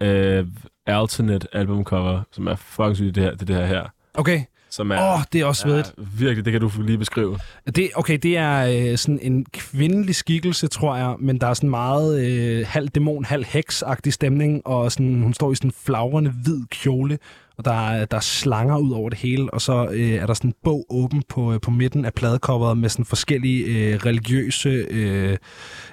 [0.00, 0.46] en uh,
[0.86, 3.82] alternate albumcover, som er fucking sygt, det her, det, det her her.
[4.14, 4.42] Okay.
[4.72, 5.94] Som er, Åh, oh, det er også svedigt.
[5.98, 7.38] ja, virkelig, det kan du lige beskrive.
[7.76, 11.70] Det, okay, det er øh, sådan en kvindelig skikkelse, tror jeg, men der er sådan
[11.70, 16.30] meget øh, halv dæmon, halv heks-agtig stemning, og sådan, hun står i sådan en flagrende
[16.30, 17.18] hvid kjole,
[17.60, 20.34] og der er, der er slanger ud over det hele, og så øh, er der
[20.34, 24.68] sådan en bog åben på, øh, på midten af pladecoveret med sådan forskellige øh, religiøse
[24.68, 25.36] øh,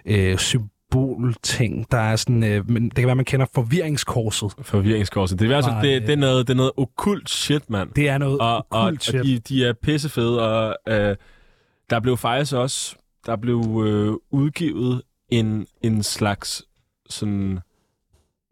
[0.05, 1.91] øh, symbolting.
[1.91, 4.53] Der er sådan, øh, men det kan være, man kender forvirringskorset.
[4.61, 5.39] Forvirringskorset.
[5.39, 7.89] Det er, altså, det, det, er noget, det er noget okult shit, mand.
[7.95, 9.23] Det er noget og, og, okkult og shit.
[9.23, 11.15] de, de er pissefede, og øh,
[11.89, 16.63] der blev faktisk også, der blev øh, udgivet en, en slags
[17.09, 17.59] sådan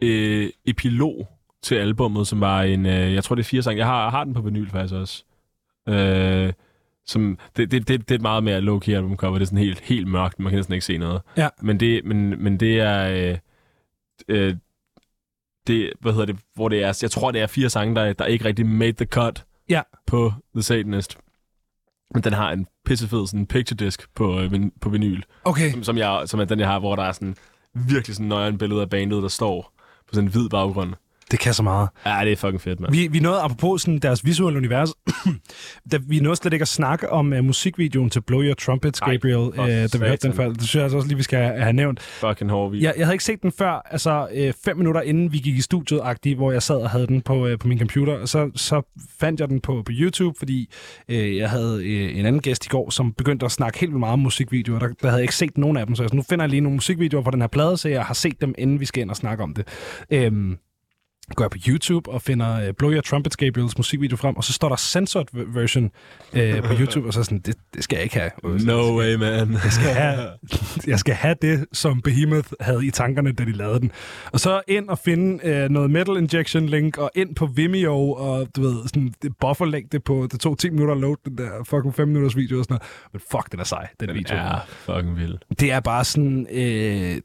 [0.02, 1.28] øh, epilog
[1.66, 3.78] til albummet, som var en, øh, jeg tror det er fire sange.
[3.78, 5.24] Jeg har, jeg har den på vinyl faktisk også.
[5.90, 6.54] Øh,
[7.06, 9.34] som, det, det, det, det er et meget mere low-key albumcover.
[9.34, 10.40] Det er sådan helt, helt mørkt.
[10.40, 11.22] Man kan næsten ikke se noget.
[11.38, 11.50] Ja.
[11.62, 13.10] Men det, men, men det er...
[13.32, 13.38] Øh,
[14.28, 14.56] øh,
[15.68, 18.26] det, hvad hedder det, hvor det er, jeg tror, det er fire sange, der, der
[18.26, 19.82] ikke rigtig made the cut Ja.
[20.08, 21.18] på The Satanist.
[22.14, 24.52] Men den har en pissefed sådan picture disc på, øh,
[24.82, 25.72] på vinyl, Okay.
[25.72, 27.36] som, som, jeg, som er den, jeg har, hvor der er sådan
[27.74, 29.74] virkelig sådan nøjeren billede af bandet, der står
[30.08, 30.94] på sådan en hvid baggrund.
[31.32, 31.90] Det kan så meget.
[32.06, 32.92] Ja, det er fucking fedt, mand.
[32.94, 34.90] Vi, vi nåede, apropos sådan deres visuelle univers,
[35.92, 39.52] da vi nåede slet ikke at snakke om uh, musikvideoen til Blow Your Trumpets, Gabriel,
[39.56, 40.48] for uh, da vi hørte den før.
[40.48, 42.02] Det synes jeg altså også lige, vi skal have nævnt.
[42.02, 42.84] Fucking hård video.
[42.84, 45.62] Jeg, jeg havde ikke set den før, altså øh, fem minutter inden vi gik i
[45.62, 46.02] studiet,
[46.36, 48.14] hvor jeg sad og havde den på, øh, på min computer.
[48.14, 48.82] Og så, så
[49.20, 50.74] fandt jeg den på, på YouTube, fordi
[51.10, 54.00] øh, jeg havde øh, en anden gæst i går, som begyndte at snakke helt vildt
[54.00, 54.80] meget om musikvideoer.
[54.80, 56.62] Der, der havde jeg ikke set nogen af dem, så jeg, nu finder jeg lige
[56.62, 59.10] nogle musikvideoer på den her plade, så jeg har set dem, inden vi skal ind
[59.10, 59.68] og snakke om det.
[60.10, 60.58] Øhm,
[61.36, 64.54] går jeg på YouTube og finder uh, Blow Your Trumpets Gabriels musikvideo frem, og så
[64.54, 65.84] står der censored version
[66.34, 68.32] uh, på YouTube, og så sådan, det, det skal jeg ikke have.
[68.44, 69.54] No way, man.
[69.54, 70.30] Jeg skal, have,
[70.92, 73.92] jeg skal have det, som Behemoth havde i tankerne, da de lavede den.
[74.32, 78.48] Og så ind og finde øh, noget Metal Injection link, og ind på Vimeo, og
[78.56, 81.96] du ved, sådan det bufferlængde på, det tog 10 minutter at load den der fucking
[81.96, 82.84] 5 minutters video og sådan noget.
[83.14, 84.38] Men fuck, den er sej, den, Den video.
[84.38, 85.38] er fucking vild.
[85.60, 87.18] Det er bare sådan, øh,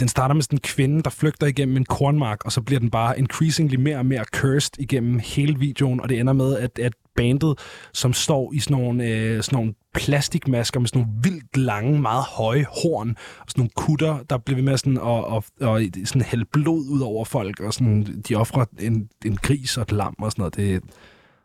[0.00, 2.90] den starter med sådan en kvinde, der flygter igennem en kornmark, og så bliver den
[2.90, 6.92] bare increasingly mere og mere cursed igennem hele videoen, og det ender med, at, at
[7.16, 7.58] bandet,
[7.92, 12.24] som står i sådan nogle, øh, sådan nogle plastikmasker med sådan nogle vildt lange, meget
[12.24, 16.22] høje horn, og sådan nogle kutter, der bliver ved med sådan at, og, og sådan
[16.22, 20.14] hælde blod ud over folk, og sådan, de offrer en, en gris og et lam
[20.18, 20.56] og sådan noget.
[20.56, 20.82] Det,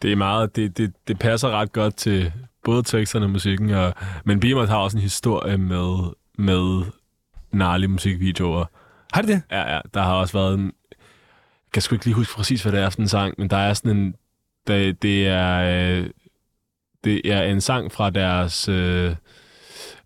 [0.01, 2.31] Det er meget, det, det, det passer ret godt til
[2.63, 3.93] både teksterne og musikken, og,
[4.25, 6.83] men Behemoth har også en historie med, med
[7.51, 8.65] gnarlige musikvideoer.
[9.13, 9.41] har de det?
[9.51, 10.71] Ja, ja, der har også været en...
[11.67, 13.57] Jeg kan sgu ikke lige huske præcis, hvad det er for en sang, men der
[13.57, 14.15] er sådan en...
[14.67, 15.59] Det, det er...
[15.99, 16.09] Øh,
[17.03, 19.15] det er en sang fra deres øh,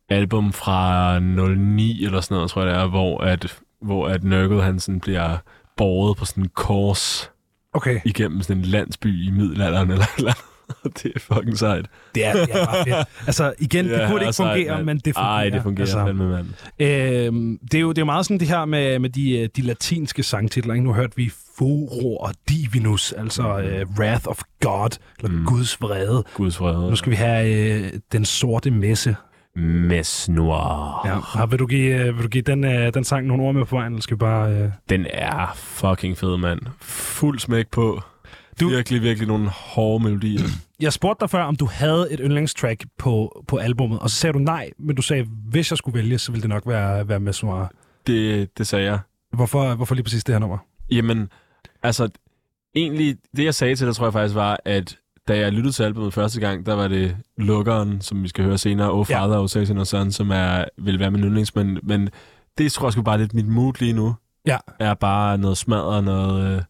[0.10, 4.64] album fra 09 eller sådan noget, tror jeg det er, hvor at, hvor at Nurgle
[4.64, 5.38] han sådan bliver
[5.78, 7.32] båret på sådan en kors
[7.74, 8.00] Okay.
[8.06, 10.34] igennem sådan en landsby i middelalderen eller eller.
[11.04, 11.86] Det er fucking sejt.
[12.16, 13.08] Det er, det er bare fedt.
[13.28, 14.86] Altså, igen, det kunne det ikke sejt, fungere, mand.
[14.86, 15.34] men det fungerer.
[15.34, 16.06] Ej, det fungerer altså.
[16.06, 16.48] fandme, mand.
[16.80, 19.50] Øhm, det, er jo, det er jo meget sådan det her med, med de, øh,
[19.56, 20.74] de latinske sangtitler.
[20.74, 20.84] Ikke?
[20.84, 25.46] Nu hørte vi Furor og Divinus, altså uh, Wrath of God, eller mm.
[25.46, 26.24] Guds vrede.
[26.34, 26.90] Guds fred.
[26.90, 29.16] Nu skal vi have uh, Den Sorte Messe.
[29.56, 31.08] Mess Noir.
[31.08, 31.42] Ja.
[31.42, 33.66] Og vil du give, uh, vil du give den, uh, den sang nogle ord med
[33.66, 34.64] på vejen, eller skal vi bare...
[34.66, 34.72] Uh...
[34.90, 36.60] Den er fucking fed, mand.
[36.82, 37.82] Fuld smæk på.
[37.92, 38.02] Du-
[38.66, 38.70] Du...
[38.70, 40.44] Virkelig, virkelig nogle hårde melodier.
[40.80, 44.34] Jeg spurgte dig før, om du havde et yndlingstrack på, på albummet, og så sagde
[44.34, 47.20] du nej, men du sagde, hvis jeg skulle vælge, så ville det nok være, være
[47.20, 47.66] Messe Noir.
[48.08, 49.00] det, det sagde jeg.
[49.34, 50.58] Hvorfor, hvorfor lige præcis det her nummer?
[50.92, 51.30] Jamen,
[51.84, 52.10] altså,
[52.76, 55.84] egentlig, det jeg sagde til dig, tror jeg faktisk var, at da jeg lyttede til
[55.84, 59.22] albumet første gang, der var det Lukkeren, som vi skal høre senere, Oh Ja.
[59.22, 62.10] Father, Oh Satan og Son, som er, vil være min yndlings, men, men
[62.58, 64.16] det tror jeg sgu bare lidt mit mood lige nu.
[64.46, 64.58] Ja.
[64.80, 66.62] Er bare noget smadret, noget, øh,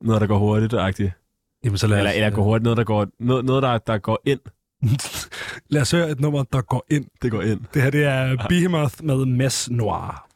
[0.00, 1.12] noget der går hurtigt-agtigt.
[1.64, 3.98] Jamen, så lad Eller, os, eller går hurtigt, noget, der går, noget, noget der, der
[3.98, 4.40] går ind.
[5.74, 7.04] lad os høre et nummer, der går ind.
[7.22, 7.60] Det går ind.
[7.74, 10.26] Det her, det er Behemoth med Mess Noir.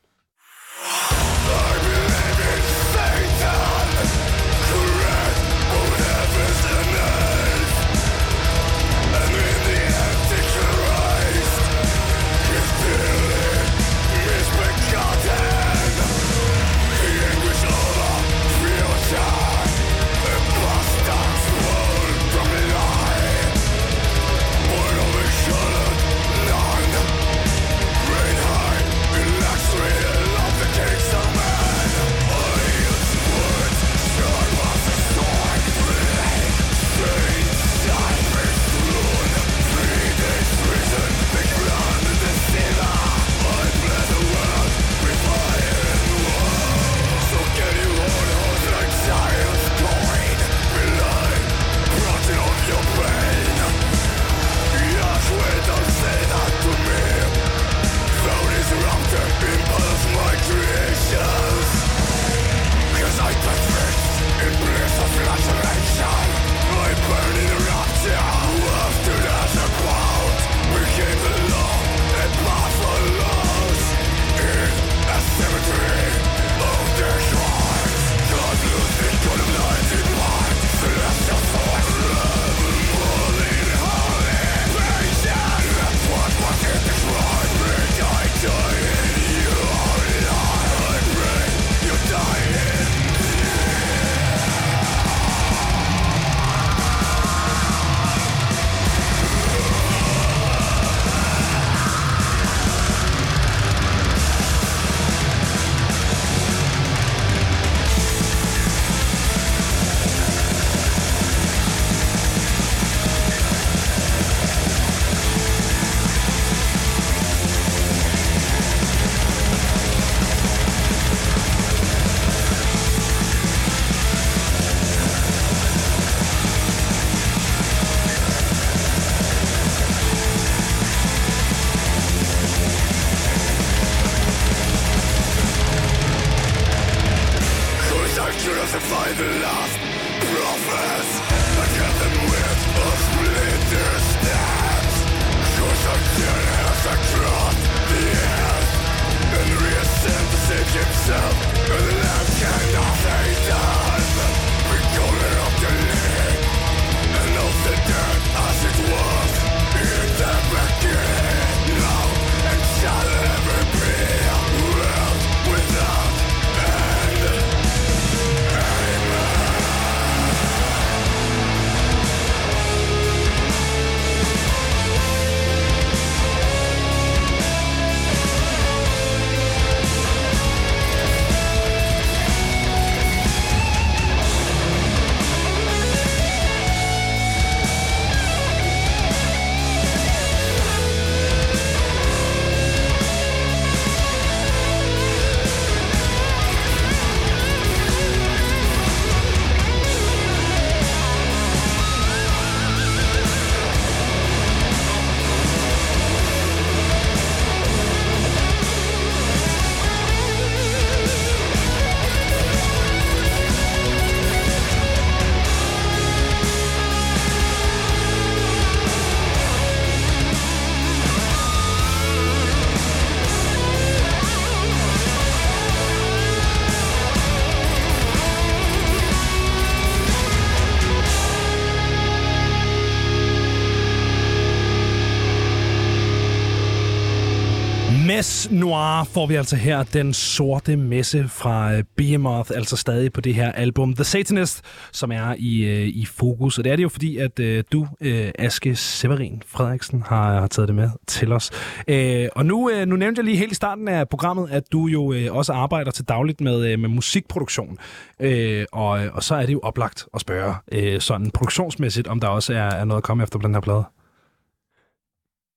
[238.79, 243.35] Noir får vi altså her den sorte messe fra øh, Behemoth, altså stadig på det
[243.35, 246.58] her album The Satanist, som er i, øh, i fokus.
[246.58, 250.46] Og det er det jo fordi, at øh, du, øh, Aske Severin Frederiksen, har, har
[250.46, 251.50] taget det med til os.
[251.88, 254.87] Øh, og nu, øh, nu nævnte jeg lige helt i starten af programmet, at du
[254.87, 257.79] jo øh, også arbejder til dagligt med, øh, med musikproduktion.
[258.20, 262.20] Øh, og, øh, og så er det jo oplagt at spørge øh, sådan produktionsmæssigt, om
[262.20, 263.85] der også er, er noget at komme efter på den her plade.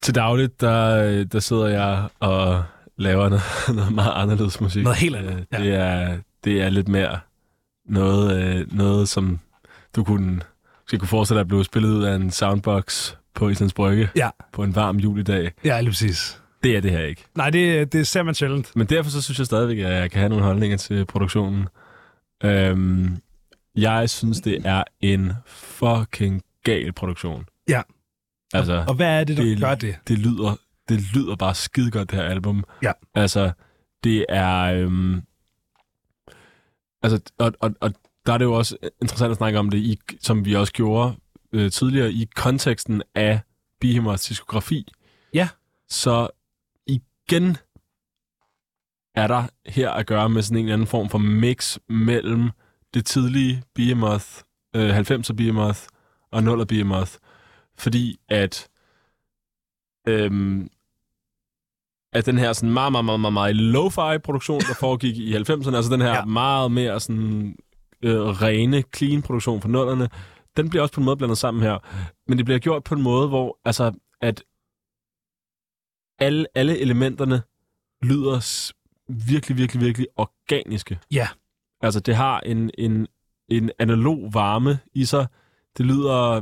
[0.04, 2.64] Til dagligt, der, der sidder jeg og
[3.02, 3.44] laver noget,
[3.78, 4.84] noget meget anderledes musik.
[4.84, 5.58] Noget helt andet, Øh, ja.
[5.64, 7.20] Det, er, det er lidt mere
[7.86, 9.40] noget, øh, noget som
[9.96, 10.42] du kunne,
[10.84, 14.30] måske kunne forestille dig at blive spillet ud af en soundbox på Islands Brygge Ja,
[14.54, 15.52] på en varm julidag.
[15.66, 16.42] ja lige præcis.
[16.64, 17.24] Det er det her ikke.
[17.36, 18.76] Nej, det, det ser man sjældent.
[18.76, 21.68] Men derfor så synes jeg stadigvæk, at jeg kan have nogle holdninger til produktionen.
[22.44, 23.18] Øhm,
[23.76, 27.46] jeg synes, det er en fucking gal produktion.
[27.70, 27.82] Ja.
[28.54, 29.96] Altså, Og hvad er det, der det- gør det?
[30.08, 30.58] det lyder,
[30.92, 32.64] det lyder bare skide godt, det her album.
[32.84, 32.92] Ja.
[33.16, 33.52] Altså,
[34.04, 34.74] det er...
[34.74, 35.22] Øhm,
[37.02, 37.94] altså, og, og, og
[38.26, 41.16] der er det jo også interessant at snakke om det, i, som vi også gjorde
[41.52, 43.40] øh, tidligere, i konteksten af
[43.80, 44.88] Behemoths diskografi.
[45.34, 45.50] Ja.
[45.90, 46.28] Så
[46.88, 47.58] igen
[49.16, 52.50] er der her at gøre med sådan en eller anden form for mix mellem
[52.94, 54.26] det tidlige Behemoth,
[54.76, 55.80] øh, 90'er Behemoth
[56.32, 57.12] og 0'er Behemoth.
[57.78, 58.70] Fordi at
[60.08, 60.70] øhm,
[62.14, 65.76] at den her sådan meget, meget, meget, meget, meget lo-fi produktion, der foregik i 90'erne,
[65.76, 66.26] altså den her Ja.
[66.26, 67.56] meget mere sådan
[68.04, 70.10] øh, rene, clean produktion fra nullerne,
[70.58, 71.78] den bliver også på en måde blandet sammen her.
[72.28, 73.92] Men det bliver gjort på en måde, hvor altså,
[74.22, 74.44] at
[76.20, 77.42] alle, alle elementerne
[78.04, 78.72] lyder
[79.28, 81.00] virkelig, virkelig, virkelig organiske.
[81.12, 81.28] Ja.
[81.82, 83.08] Altså, det har en, en,
[83.50, 85.28] en analog varme i sig.
[85.78, 86.42] Det lyder,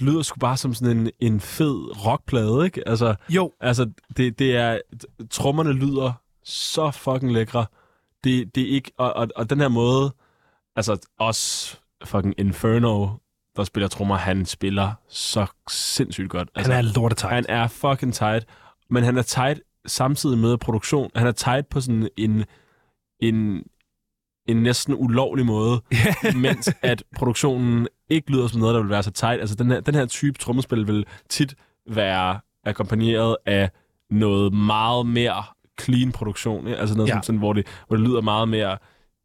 [0.00, 2.88] det lyder sgu bare som sådan en, en fed rockplade, ikke?
[2.88, 4.78] Altså, Jo, altså det, det er...
[5.30, 6.12] Trommerne lyder
[6.44, 7.66] så fucking lækre.
[8.24, 8.92] Det, det er ikke...
[8.98, 10.14] Og, og, og den her måde...
[10.76, 13.08] Altså, også fucking Inferno,
[13.56, 16.48] der spiller trommer, han spiller så sindssygt godt.
[16.54, 17.34] Altså, han er lortetejt.
[17.34, 18.46] han er fucking tight,
[18.90, 21.10] men han er tight samtidig med produktion.
[21.16, 22.44] Han er tight på sådan en,
[23.20, 23.62] en,
[24.48, 25.80] en næsten ulovlig måde,
[26.36, 29.40] mens at produktionen ikke lyder som noget, der vil være så tight.
[29.40, 31.54] Altså den her, den her type trommespil vil tit
[31.90, 33.70] være akkompagneret af
[34.10, 35.44] noget meget mere
[35.80, 36.66] clean produktion.
[36.66, 36.78] Ikke?
[36.78, 37.14] Altså noget, Ja.
[37.14, 38.78] som, sådan, hvor, det, hvor det lyder meget mere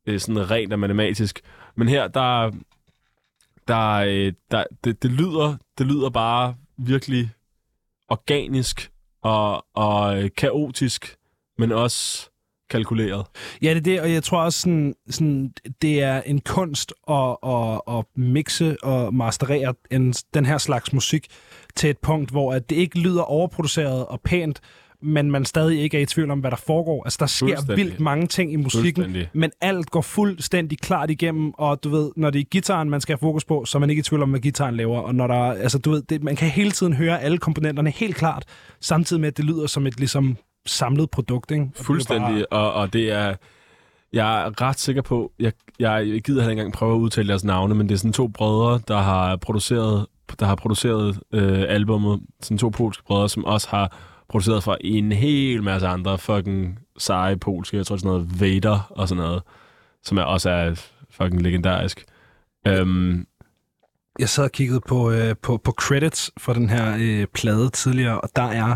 [0.05, 1.41] øh, sådan rent og matematisk.
[1.75, 2.51] Men her, der,
[3.67, 7.29] der, øh, der det, det, lyder, det lyder bare virkelig
[8.09, 11.15] organisk og, og øh, kaotisk,
[11.57, 12.29] men også
[12.69, 13.25] kalkuleret.
[13.61, 15.51] Ja, det er det, og jeg tror også, sådan, sådan,
[15.81, 21.27] det er en kunst at, at, at mixe og masterere en, den her slags musik
[21.75, 24.61] til et punkt, hvor at det ikke lyder overproduceret og pænt,
[25.01, 27.03] men man stadig ikke er i tvivl om, hvad der foregår.
[27.03, 31.83] Altså, der sker vildt mange ting i musikken, men alt går fuldstændig klart igennem, og
[31.83, 33.99] du ved, når det er gitaren, man skal have fokus på, så er man ikke
[33.99, 36.49] i tvivl om, hvad gitaren laver, og når der, altså du ved, det, man kan
[36.49, 38.45] hele tiden høre alle komponenterne helt klart,
[38.81, 41.63] samtidig med, at det lyder som et ligesom samlet produkt, ikke?
[41.63, 43.35] Og det Fuldstændig, Bare, og, og det er...
[44.13, 47.43] Jeg er ret sikker på, jeg, jeg, gider heller ikke engang prøve at udtale deres
[47.43, 50.05] navne, men det er sådan to brødre, der har produceret,
[50.39, 52.21] der har produceret øh, albummet.
[52.41, 53.97] Sådan to polske brødre, som også har
[54.29, 57.77] produceret for en hel masse andre fucking seje polske.
[57.77, 59.41] Jeg tror, sådan noget Vader og sådan noget,
[60.03, 60.73] som er også er
[61.11, 62.05] fucking legendarisk.
[62.67, 63.25] Øhm,
[64.19, 68.21] Jeg sad og kiggede på, øh, på, på credits for den her øh, plade tidligere,
[68.21, 68.75] og der er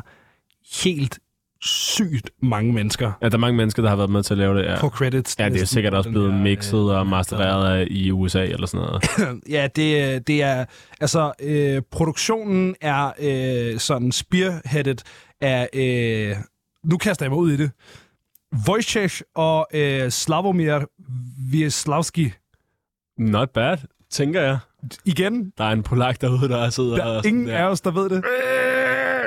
[0.85, 1.19] helt
[1.63, 4.57] sygt mange mennesker ja, der er mange mennesker, der har været med til at lave
[4.59, 4.65] det.
[4.65, 5.35] Ja, på credits.
[5.39, 8.67] ja det er sikkert også blevet her, mixet øh, og mastereret af i USA eller
[8.67, 9.41] sådan noget.
[9.55, 10.65] Ja, det, det er...
[11.01, 14.95] Altså, øh, produktionen er øh, sådan spearheaded
[15.41, 15.69] af...
[15.73, 16.35] Øh,
[16.83, 17.71] nu kaster jeg mig ud i det.
[18.67, 20.85] Wojciech og øh, Slavomir
[21.53, 22.31] Wiesławski.
[23.17, 23.77] Not bad,
[24.11, 24.57] tænker jeg.
[25.05, 27.57] Igen, Der er en polak derude, der sidder der og sådan ingen der.
[27.57, 28.23] af os, der ved det.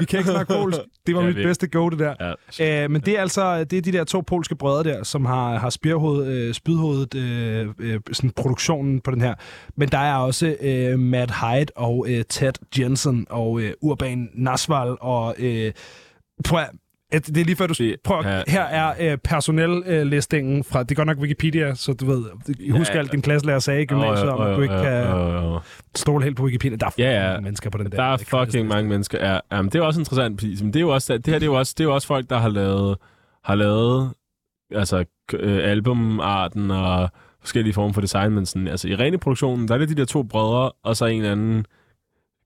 [0.00, 0.78] Vi kan ikke snakke polsk.
[1.06, 2.34] Det var Ja, mit vi- bedste go, det der.
[2.58, 2.84] Ja.
[2.84, 5.58] Øh, men det er altså det er de der to polske brødre der, som har,
[5.58, 9.34] har spirhoved, øh, spydhovedet øh, øh, sådan produktionen på den her.
[9.76, 14.96] Men der er også øh, Matt Hyde og øh, Ted Jensen og øh, Urban Nasval
[15.00, 15.34] og...
[15.38, 15.72] Øh,
[16.44, 16.70] prøv at,
[17.12, 17.74] at- det er lige før du...
[17.78, 18.42] Det- Prøv, ja.
[18.48, 20.82] her er øh, personellistingen fra...
[20.82, 22.24] Det er godt nok Wikipedia, så du ved...
[22.70, 22.98] Husk Ja.
[22.98, 25.58] alt din klasselærer sagde i gymnasiet, om at du ikke kan
[25.94, 26.76] stole helt på Wikipedia.
[26.76, 27.40] Der er Ja, ja, ja.
[27.40, 27.96] mennesker på den der.
[27.96, 29.32] der er fucking mange mennesker.
[29.32, 31.42] Ja, jamen, det er også interessant, fordi men det er jo også, det her det
[31.42, 32.96] er jo også, det er jo også folk, der har lavet,
[33.44, 34.10] har lavet
[34.74, 35.04] altså,
[35.34, 37.08] øh, albumarten og
[37.40, 40.04] forskellige former for design, men sådan, altså, i rene produktionen, der er det de der
[40.04, 41.66] to brødre, og så en eller anden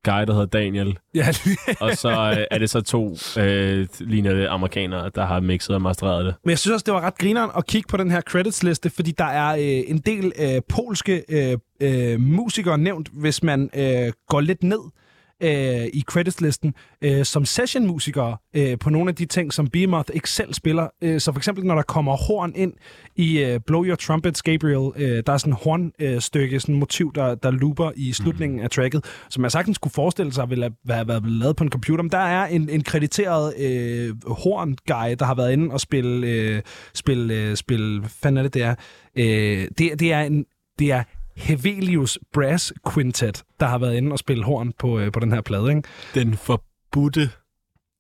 [0.07, 1.27] guy, der hedder Daniel, Ja,
[1.85, 6.25] og så øh, er det så to øh, lignende amerikanere, der har mixet og mastereret
[6.25, 6.35] det.
[6.45, 9.11] Men jeg synes også, det var ret grineren at kigge på den her credits-liste, fordi
[9.11, 14.41] der er øh, en del øh, polske øh, øh, musikere nævnt, hvis man øh, går
[14.41, 14.81] lidt ned
[15.43, 20.31] øh, i creditslisten øh, som session-musikere øh, på nogle af de ting, som Behemoth ikke
[20.31, 20.89] selv spiller.
[21.03, 22.73] Øh, så for eksempel, når der kommer horn ind
[23.17, 26.79] i øh, Blow Your Trumpets, Gabriel, øh, der er sådan en hornstykke, øh, sådan en
[26.79, 30.71] motiv, der, der looper i slutningen af tracket, som jeg sagtens kunne forestille sig ville
[30.91, 32.03] have været lavet på en computer.
[32.03, 36.63] Men der er en, en krediteret øh, horn-guy, der har været inde og spille, øh,
[36.95, 38.75] spille, øh, spille hvad fanden er det, det er?
[39.17, 40.45] Øh, det, det er en,
[40.79, 41.03] det er
[41.37, 45.41] Hevelius Brass Quintet, der har været inde og spille horn på, øh, på den her
[45.41, 45.69] plade.
[45.69, 45.83] Ikke?
[46.15, 47.31] Den forbudte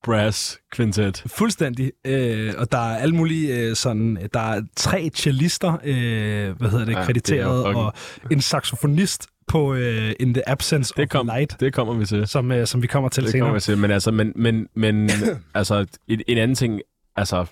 [0.04, 1.22] brass quintet.
[1.26, 1.92] Fuldstændig.
[2.04, 4.28] Øh, og der er alle mulige øh, sådan...
[4.34, 7.92] Der er tre cellister, øh, hvad hedder det, Ja, det krediteret, er fucking- og
[8.30, 12.26] en saxofonist på øh, In the Absence Det, of kom, Light, det kommer vi til.
[12.28, 13.44] som, øh, som vi kommer til Det senere.
[13.46, 13.78] kommer vi til.
[13.78, 15.10] Men altså, men, men, men
[15.54, 16.80] altså, en, en anden ting,
[17.16, 17.46] altså,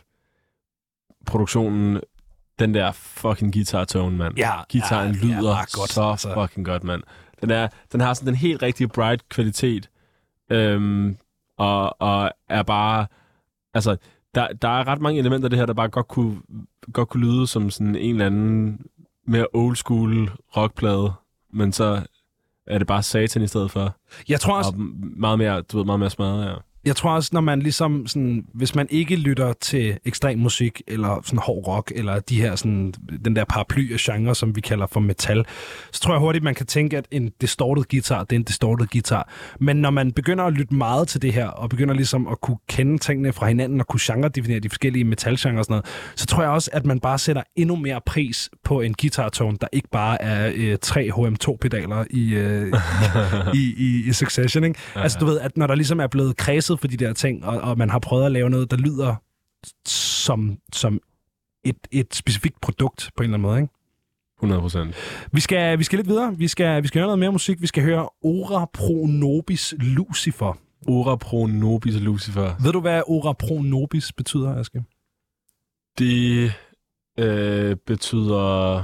[1.27, 2.01] produktionen,
[2.59, 4.37] den der fucking guitar-tone, mand.
[4.37, 6.35] Ja, Gitaren ja, ja, lyder bare godt, så altså.
[6.35, 7.03] fucking godt, mand.
[7.41, 9.91] Den, er, den har sådan den helt rigtige bright kvalitet,
[10.51, 11.17] øhm,
[11.59, 13.07] og, og er bare,
[13.75, 13.97] altså,
[14.35, 16.41] der, der er ret mange elementer af det her, der bare godt kunne,
[16.93, 18.81] godt kunne lyde som sådan en eller anden
[19.27, 21.13] mere old school rockplade,
[21.53, 22.03] men så
[22.67, 23.97] er det bare satan i stedet for.
[24.29, 24.81] Jeg tror også, Og
[25.17, 26.55] meget mere, du ved, meget mere smadret, ja.
[26.87, 31.21] Jeg tror også, når man ligesom sådan, hvis man ikke lytter til ekstrem musik, eller
[31.25, 34.87] sådan hård rock, eller de her sådan, den der paraply af genre, som vi kalder
[34.87, 35.45] for metal,
[35.93, 38.87] så tror jeg hurtigt, man kan tænke, at en distorted guitar, det er en distorted
[38.87, 39.29] guitar.
[39.61, 42.59] Men når man begynder at lytte meget til det her, og begynder ligesom at kunne
[42.69, 46.43] kende tingene fra hinanden, og kunne genre-definere de forskellige metalgenre og sådan noget, så tror
[46.43, 49.89] jeg også, at man bare sætter endnu mere pris på en guitar tone, der ikke
[49.93, 52.73] bare er øh, tre HM2-pedaler i, øh,
[53.61, 54.65] i, i, i Succession.
[54.65, 54.79] Ikke?
[54.95, 57.61] Altså du ved, at når der ligesom er blevet kredset for de der ting, og,
[57.61, 59.15] og man har prøvet at lave noget, der lyder
[59.87, 61.01] som, som
[61.65, 63.61] et, et specifikt produkt på en eller anden måde.
[63.61, 63.73] Ikke?
[64.39, 64.95] 100 procent.
[65.33, 66.35] Vi skal, vi skal lidt videre.
[66.39, 67.61] Vi skal, vi skal høre noget mere musik.
[67.61, 70.59] Vi skal høre Ora Pro Nobis Lucifer.
[70.87, 72.55] Ora pro nobis Lucifer.
[72.63, 74.85] Ved du, hvad Ora Pro Nobis betyder, Aske?
[75.99, 76.53] Det
[77.19, 78.77] øh, betyder...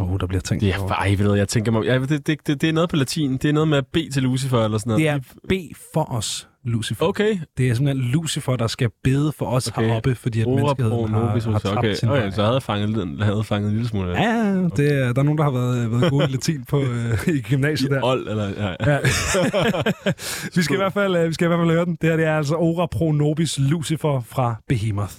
[0.00, 0.60] Åh, oh, der bliver tænkt.
[0.60, 1.84] Det er, ej, ved du, jeg tænker mig...
[1.84, 3.32] Ja, det, det, det, det er noget på latin.
[3.32, 5.22] Det er noget med bede til Lucifer eller sådan noget.
[5.48, 7.06] det er B for os, Lucifer.
[7.06, 7.38] Okay.
[7.58, 9.78] Det er simpelthen Lucifer, der skal bede for os Okay.
[9.78, 9.88] okay.
[9.88, 13.22] heroppe, fordi at Ora menneskeheden har, har tabt Okay, sin okay så havde jeg fanget,
[13.24, 14.22] havde fanget en lille smule.
[14.22, 17.28] Ja, det er, der er nogen, der har været, været gode i latin på, øh,
[17.34, 18.00] i gymnasiet der.
[18.04, 18.48] Old, eller...
[18.48, 18.92] Ja, ja.
[18.92, 18.98] Ja.
[20.56, 21.96] vi, skal i hvert fald, øh, vi skal i hvert fald høre den.
[22.00, 25.14] Det her det er altså Ora Pro Nobis Lucifer fra Behemoth.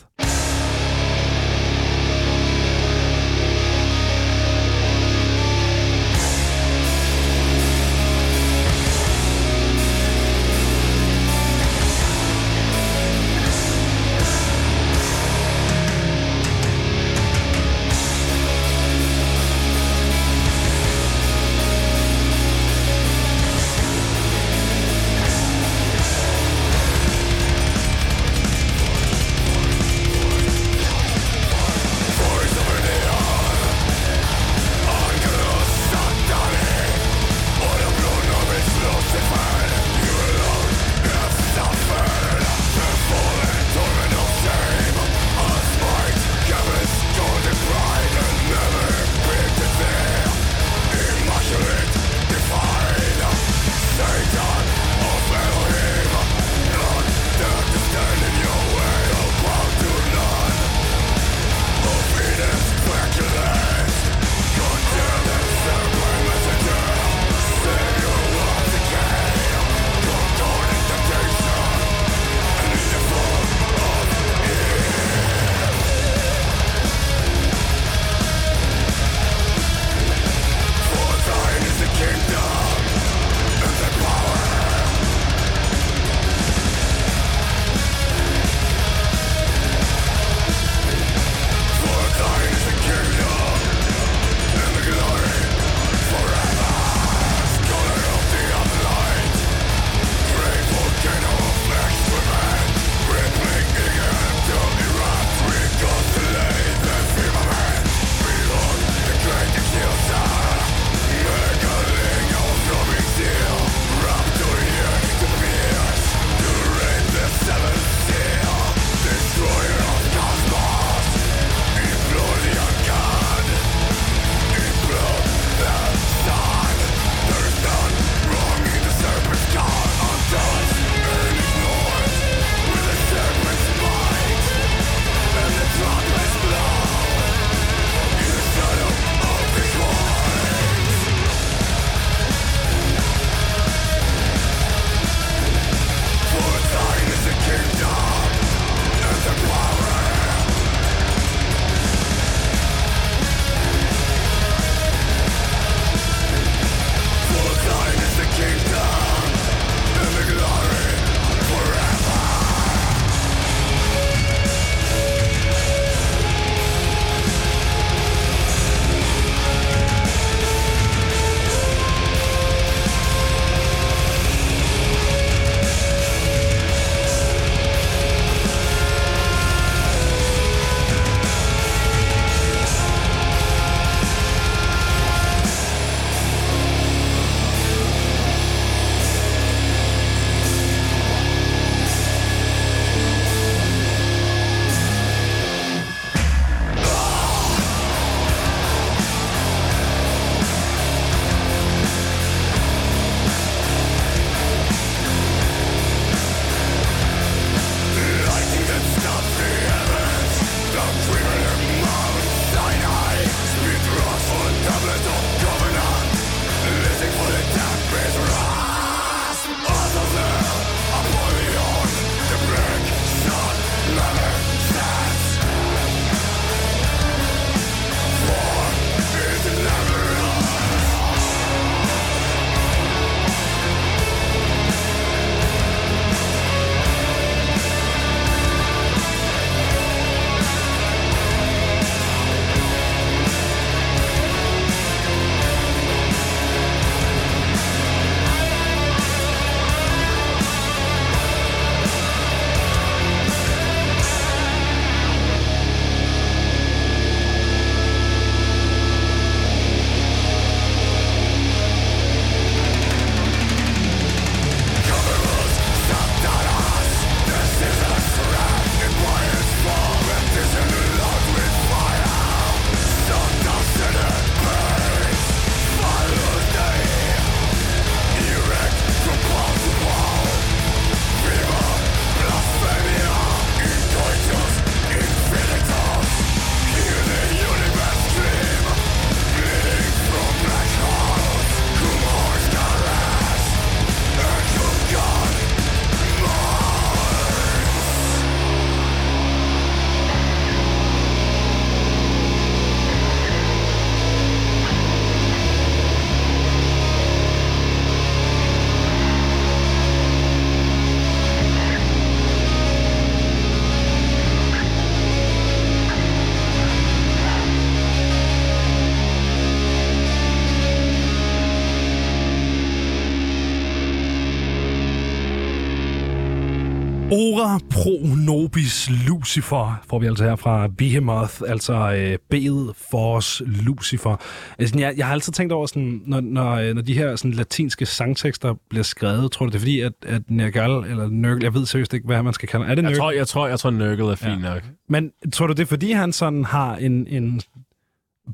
[328.54, 334.18] Nobis Lucifer, får vi altså her fra Behemoth, altså øh, bedet for os Lucifer.
[334.60, 337.32] Altså, jeg, jeg har altid tænkt over, sådan, når, når, øh, når de her sådan,
[337.32, 341.54] latinske sangtekster bliver skrevet, tror du det er fordi, at, at Nergal, eller Nørgel, jeg
[341.54, 343.00] ved seriøst ikke, hvad man skal kalde Er det Jeg Nørgel?
[343.00, 344.54] tror, jeg tror, jeg tror Nurgle er fint ja.
[344.54, 344.64] nok.
[344.90, 347.42] Men tror du det er fordi, han sådan har en, en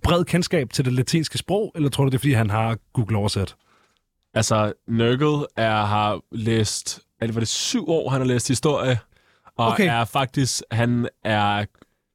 [0.03, 3.17] bred kendskab til det latinske sprog, eller tror du det er fordi, han har Google
[3.17, 3.55] oversat?
[4.33, 8.97] Altså, Nurgle er, har læst, er det, var det syv år, han har læst historie,
[9.59, 9.87] og Okay.
[9.87, 11.65] er faktisk, han er,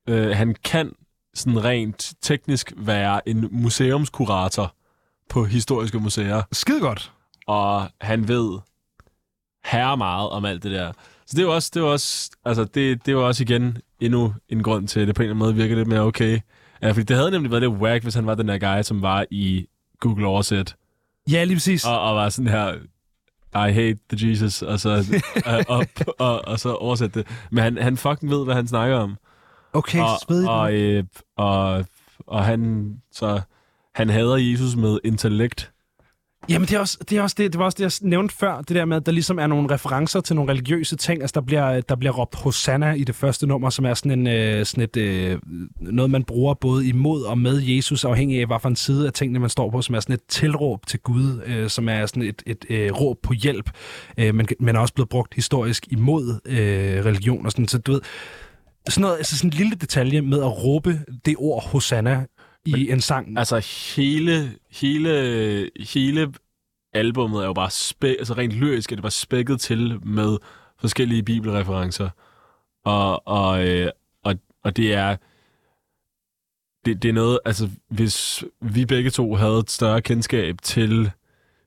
[0.09, 0.93] øh, han kan
[1.35, 4.75] sådan rent teknisk være en museumskurator
[5.31, 7.13] på historiske museer, Skide godt.
[7.47, 8.59] og han ved
[9.65, 10.93] herre meget om alt det der.
[11.27, 12.75] Så det er jo også, det er også, altså det,
[13.07, 15.47] det er jo også igen endnu en grund til, at det på en eller anden
[15.47, 16.41] måde virker lidt mere okay.
[16.83, 19.03] Ja, fordi det havde nemlig været lidt whack, hvis han var den der guy, som
[19.03, 19.67] var i
[20.01, 20.77] Google Oversæt,
[21.31, 21.85] Ja, lige præcis.
[21.87, 22.75] og, og var sådan her,
[23.55, 25.05] I hate the Jesus, og så,
[25.47, 25.87] og, og,
[26.19, 27.29] og, og så oversætte det.
[27.51, 29.17] Men han, han fucking ved, hvad han snakker om.
[29.73, 30.49] Okay, og, svedigt.
[30.49, 31.05] og, øh,
[31.37, 31.85] og,
[32.27, 33.41] og han, så,
[33.95, 35.73] han hader Jesus med intellekt.
[36.49, 38.57] Jamen, det, er også, det, er også det, det var også det, jeg nævnte før,
[38.57, 41.21] det der med, at der ligesom er nogle referencer til nogle religiøse ting.
[41.21, 44.27] Altså, der bliver, der bliver råbt Hosanna i det første nummer, som er sådan, en,
[44.27, 45.39] øh, sådan et, øh,
[45.81, 49.39] noget, man bruger både imod og med Jesus, afhængig af, hvad en side af tingene,
[49.39, 52.43] man står på, som er sådan et tilråb til Gud, øh, som er sådan et,
[52.47, 53.71] et øh, råb på hjælp,
[54.19, 57.69] øh, men, men er også blevet brugt historisk imod øh, religion og sådan.
[57.69, 58.01] Så du ved,
[58.89, 62.27] sådan, noget, altså sådan en lille detalje med at råbe det ord Hosanna
[62.67, 63.39] i en sang.
[63.39, 63.59] Altså
[63.97, 66.33] hele, hele, hele
[66.93, 70.37] albummet er jo bare spæ- altså rent lyrisk er det bare spækket til med
[70.81, 72.09] forskellige bibelreferencer.
[72.85, 73.91] Og, og, øh,
[74.25, 74.35] og,
[74.65, 75.17] og det er
[76.85, 81.11] det, det er noget, altså hvis vi begge to havde et større kendskab til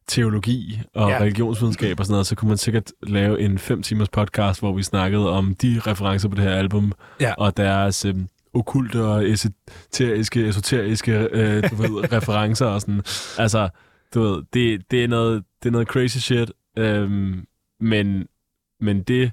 [0.08, 1.18] teologi og ja.
[1.20, 4.84] religionsvidenskab og sådan noget, så kunne man sikkert lave en fem timers podcast, hvor vi
[4.84, 6.91] snakkede om de referencer på det her album,
[7.22, 7.34] Ja.
[7.38, 8.16] og deres øh,
[8.58, 13.01] okulte og esoteriske, esoteriske øh, du ved, referencer og sådan.
[13.38, 13.70] Altså,
[14.14, 17.47] du ved, det, det, er, noget, det er noget crazy shit, øhm,
[17.80, 18.28] men,
[18.80, 19.32] men det,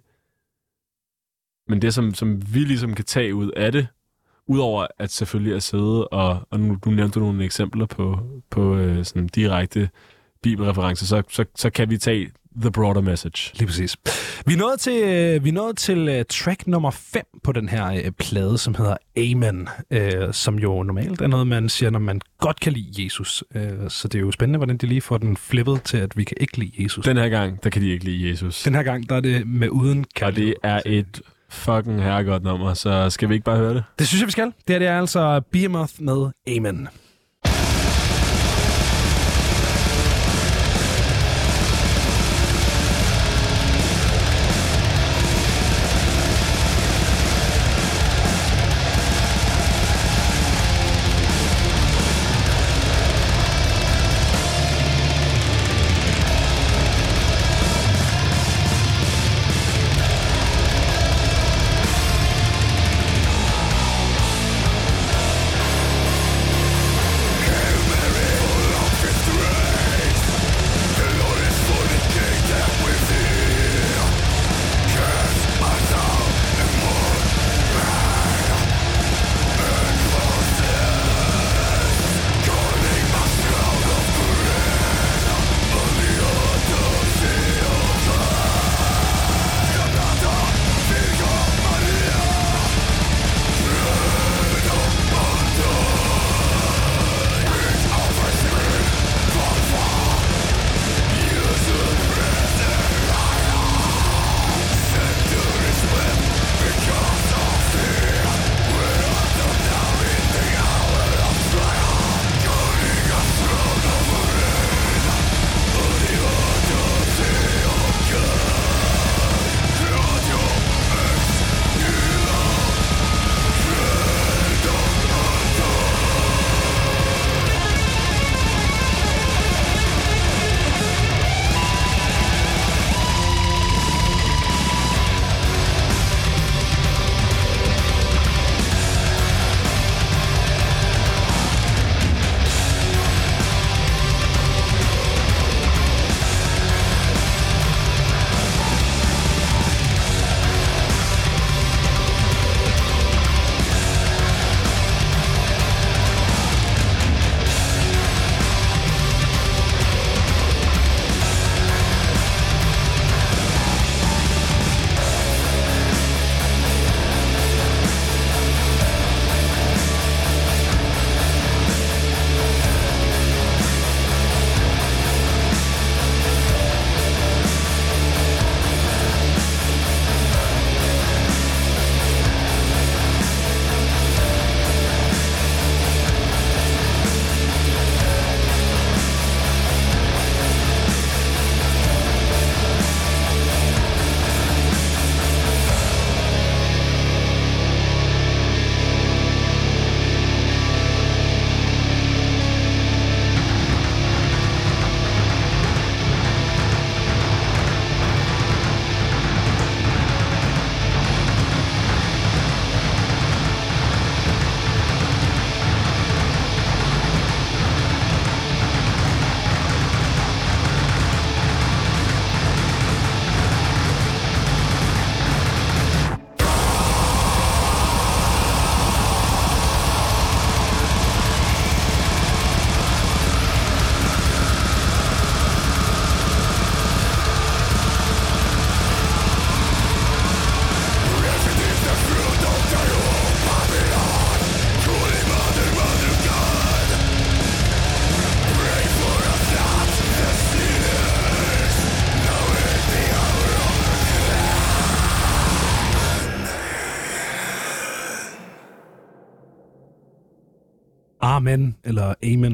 [1.68, 3.86] men det som, som vi ligesom kan tage ud af det,
[4.46, 8.18] udover at selvfølgelig at sidde, og, og nu, nu nævnte du nogle eksempler på,
[8.50, 9.90] på øh, sådan direkte
[10.42, 12.30] bibelreferencer, så, så, så kan vi tage
[12.60, 13.52] the broader message.
[13.54, 13.96] Lige præcis.
[14.46, 17.92] Vi er nået til, øh, vi nået til uh, track nummer 5 på den her
[17.92, 19.68] uh, plade, som hedder Amen,
[20.32, 23.44] som jo normalt er noget, man siger, når man godt kan lide Jesus.
[23.88, 26.36] Så det er jo spændende, hvordan de lige får den flippet til, at vi kan
[26.40, 27.04] ikke lide Jesus.
[27.04, 28.62] Den, her gang, der kan de ikke lide Jesus.
[28.62, 30.46] den her gang, der er det med uden og kærlighed.
[30.46, 33.84] det er et fucking herregodt nummer, så skal vi ikke bare høre det?
[33.98, 34.46] Det synes jeg, vi skal.
[34.46, 36.30] Det her det er altså Behemoth med.
[36.56, 36.88] Amen.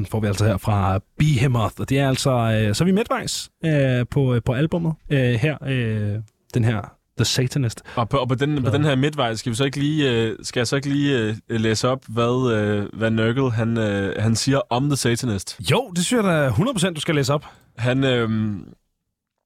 [0.01, 1.75] Amen, får vi altså her fra Behemoth.
[1.79, 5.57] Og det er altså, øh, så er vi midtvejs øh, på, på albummet øh, her,
[5.67, 6.19] øh,
[6.53, 6.81] den her
[7.17, 7.81] The Satanist.
[7.95, 10.37] Og på, og på, den, på den her midtvej skal, vi så ikke lige, øh,
[10.41, 14.35] skal jeg så ikke lige øh, læse op, hvad, øh, hvad Nurgle han, øh, han
[14.35, 15.59] siger om The Satanist.
[15.71, 17.45] Jo, det synes jeg da 100% du skal læse op.
[17.77, 18.29] Han, øh,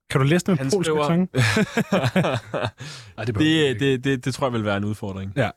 [0.09, 1.09] kan du læse den med polsk skriver...
[3.17, 5.33] Ej, det, det, det, det, det tror jeg vil være en udfordring.
[5.35, 5.49] Ja.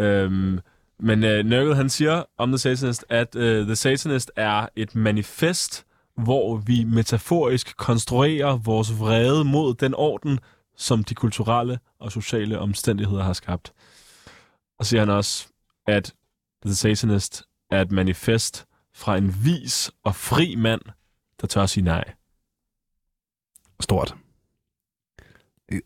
[0.00, 0.58] Øhm,
[1.00, 5.86] men øh, Nurgle han siger om The Satanist, at øh, The Satanist er et manifest,
[6.16, 10.38] hvor vi metaforisk konstruerer vores vrede mod den orden,
[10.76, 13.72] som de kulturelle og sociale omstændigheder har skabt.
[14.78, 15.48] Og siger han også,
[15.86, 16.14] at
[16.66, 20.80] The Satanist er et manifest fra en vis og fri mand,
[21.40, 22.04] der tør sige nej.
[23.80, 24.14] Stort.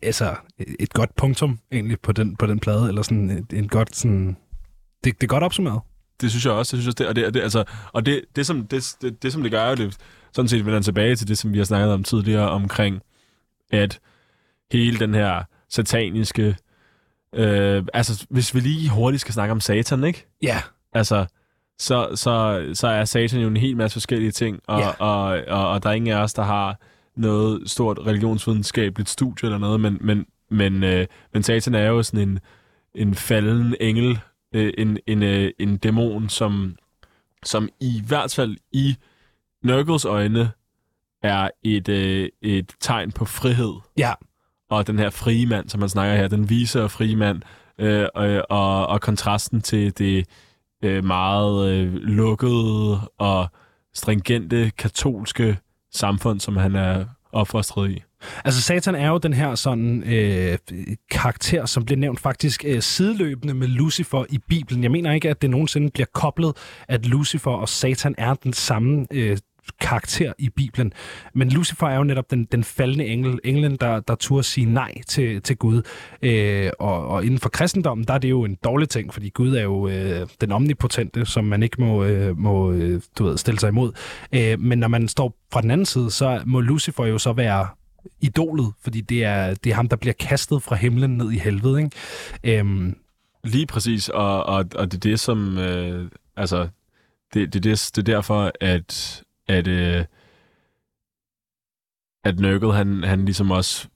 [0.02, 3.96] Altså, et godt punktum egentlig på den, på den plade, eller sådan en, en godt
[3.96, 4.36] sådan...
[5.04, 5.80] Det, det er godt opsummeret.
[6.20, 6.76] Det synes jeg også.
[6.76, 9.22] Det synes jeg, det, og det, og det, altså, og det, det, som, det, det,
[9.22, 9.96] det, som det gør, er det,
[10.32, 13.02] sådan set vender tilbage til det, som vi har snakket om tidligere, omkring,
[13.70, 14.00] at
[14.72, 16.56] hele den her sataniske...
[17.34, 20.26] Øh, altså, hvis vi lige hurtigt skal snakke om satan, ikke?
[20.42, 20.62] Ja.
[20.92, 21.26] Altså,
[21.78, 24.88] så, så, så er satan jo en hel masse forskellige ting, og, Ja.
[24.88, 26.80] og, og, og der er ingen af os, der har
[27.16, 32.28] noget stort religionsvidenskabeligt studie eller noget, men, men, men, øh, men satan er jo sådan
[32.28, 32.38] en,
[32.94, 34.18] en falden engel,
[34.54, 36.76] øh, en, en, øh, en dæmon, som,
[37.44, 38.96] som i hvert fald i
[39.62, 40.50] Nurgles øjne
[41.22, 43.74] er et, øh, et tegn på frihed.
[43.98, 44.12] Ja.
[44.70, 47.42] Og den her frie mand, som man snakker her, den vise og frie mand,
[47.78, 50.26] øh, og, og, og kontrasten til det
[50.84, 53.48] øh, meget øh, lukkede og
[53.94, 55.58] stringente katolske
[55.92, 58.02] samfund, som han er opfostret i.
[58.44, 60.58] Altså, Satan er jo den her sådan øh,
[61.10, 64.82] karakter, som bliver nævnt faktisk øh, sideløbende med Lucifer i Bibelen.
[64.82, 66.56] Jeg mener ikke, at det nogensinde bliver koblet,
[66.88, 69.38] at Lucifer og Satan er den samme øh,
[69.80, 70.92] karakter i Bibelen.
[71.34, 74.94] Men Lucifer er jo netop den, den faldende engel, englen, der, der turde sige nej
[75.06, 75.82] til, til Gud.
[76.22, 79.54] Øh, og, og inden for kristendommen, der er det jo en dårlig ting, fordi Gud
[79.54, 83.60] er jo øh, den omnipotente, som man ikke må, øh, må øh, du ved, stille
[83.60, 83.92] sig imod.
[84.32, 87.66] Øh, men når man står fra den anden side, så må Lucifer jo så være
[88.20, 91.78] idolet, fordi det er, det er ham, der bliver kastet fra himlen ned i helvede.
[91.82, 92.60] Ikke?
[92.60, 92.96] Øhm,
[93.44, 95.58] Lige præcis, og, og, og det er det, som...
[95.58, 96.68] Øh, altså,
[97.34, 100.04] det, det, det, det er derfor, at, at, øh,
[102.24, 103.88] at Nurgle, han, han ligesom også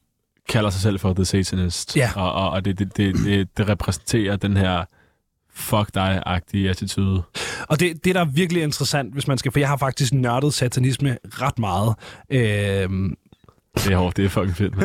[0.49, 1.97] kalder sig selv for The Satanist.
[1.97, 2.11] Ja.
[2.17, 4.85] Og, og, og det, det, det, det, det repræsenterer den her
[5.55, 7.23] fuck dig-agtige attitude.
[7.69, 10.55] Og det, det, der er virkelig interessant, hvis man skal, for jeg har faktisk nørdet
[10.55, 11.95] satanisme ret meget.
[12.31, 13.17] Øhm,
[13.77, 14.75] det er hårdt, det er fucking fedt.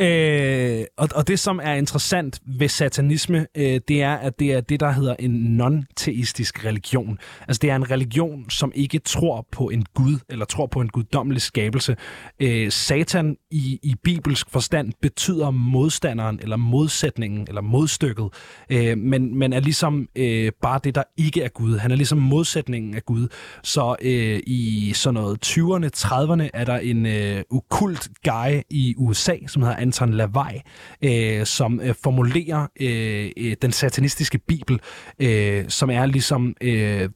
[0.00, 4.60] Øh, og, og det, som er interessant ved satanisme, øh, det er, at det er
[4.60, 7.18] det, der hedder en non-teistisk religion.
[7.48, 10.88] Altså, det er en religion, som ikke tror på en gud, eller tror på en
[10.88, 11.96] guddommelig skabelse.
[12.40, 18.28] Øh, Satan i, i bibelsk forstand betyder modstanderen, eller modsætningen, eller modstykket,
[18.70, 21.78] øh, men, men er ligesom øh, bare det, der ikke er Gud.
[21.78, 23.28] Han er ligesom modsætningen af Gud.
[23.62, 29.36] Så øh, i sådan noget 20'erne, 30'erne er der en øh, okult guy i USA,
[29.46, 30.60] som hedder Anton LaVey,
[31.02, 34.80] øh, som øh, formulerer øh, øh den satanistiske bibel,
[35.18, 36.54] øh, som er ligesom...
[36.60, 37.08] Øh,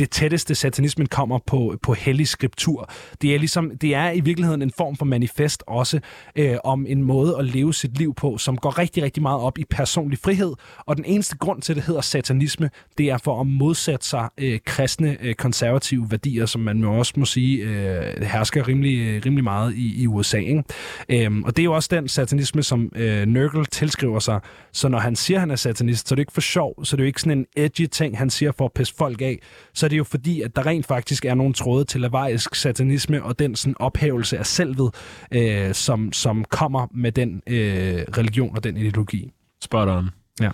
[0.00, 2.90] det tætteste satanismen kommer på, på hellig skriptur.
[3.22, 6.00] Det er, ligesom, det er i virkeligheden en form for manifest også
[6.36, 9.58] øh, om en måde at leve sit liv på, som går rigtig, rigtig meget op
[9.58, 10.52] i personlig frihed.
[10.86, 14.28] Og den eneste grund til, at det hedder satanisme, det er for at modsætte sig
[14.38, 19.22] øh, kristne øh, konservative værdier, som man jo også må sige øh, hersker rimelig, øh,
[19.26, 20.38] rimelig meget i, i USA.
[20.38, 20.64] Ikke?
[21.08, 24.40] Øhm, og det er jo også den satanisme, som øh, Nurgle tilskriver sig.
[24.72, 26.94] Så når han siger, at han er satanist, så er det ikke for sjov, så
[26.94, 29.38] er det jo ikke sådan en edgy ting, han siger for at pisse folk af.
[29.74, 33.38] Så det jo fordi, at der rent faktisk er nogle tråde til lavarisk satanisme og
[33.38, 34.94] den sådan ophævelse af selvet,
[35.32, 39.32] øh, som, som kommer med den øh, religion og den ideologi.
[39.62, 40.10] Spot on.
[40.40, 40.50] Ja.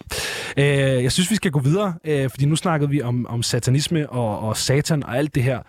[0.56, 4.10] Øh, jeg synes, vi skal gå videre, øh, fordi nu snakkede vi om, om satanisme
[4.10, 5.60] og, og satan og alt det her.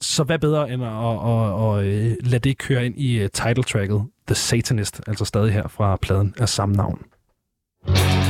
[0.00, 3.28] Så hvad bedre end at, at, at, at, at lade det køre ind i uh,
[3.32, 6.98] title-tracket The Satanist, altså stadig her fra pladen af samme navn.
[7.86, 8.25] The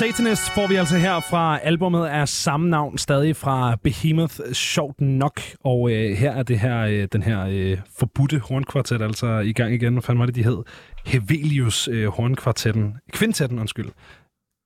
[0.00, 5.40] Satanist får vi altså her fra albumet af samme navn, stadig fra Behemoth, sjovt nok.
[5.64, 9.74] Og øh, her er det her, øh, den her øh, forbudte hornkvartet altså i gang
[9.74, 9.92] igen.
[9.92, 10.58] Hvad fanden var det, de hed?
[11.06, 12.94] Hevelius øh, hornkvartetten.
[13.12, 13.88] Kvintetten, undskyld.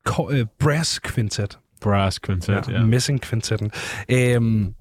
[0.05, 1.59] Ko- øh, Brass Quintet.
[1.81, 2.73] Brass Quintet, ja.
[2.73, 2.85] ja.
[2.85, 3.71] Messing Quintetten.
[4.09, 4.75] Øhm,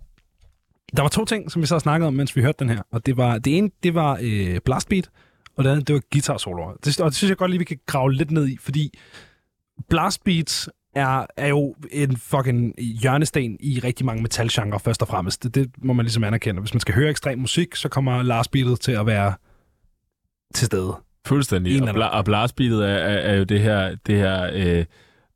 [0.98, 2.82] der var to ting, som vi så snakkede om, mens vi hørte den her.
[2.92, 5.10] Og det var det ene, det var øh, blastbeat,
[5.58, 6.74] og det andet, det var guitar soloer.
[6.86, 9.00] Det, og det synes jeg godt lige, vi kan grave lidt ned i, fordi
[9.90, 15.44] blast beats er, er jo en fucking hjørnesten i rigtig mange metalgenre, først og fremmest.
[15.44, 16.62] Det, det må man ligesom anerkende.
[16.62, 19.34] Hvis man skal høre ekstrem musik, så kommer blast beatet til at være
[20.54, 20.96] til stede.
[21.28, 21.78] Fuldstændig.
[21.78, 24.86] En Og, bla- og blastbeatet er, er, er jo det her, det her øh,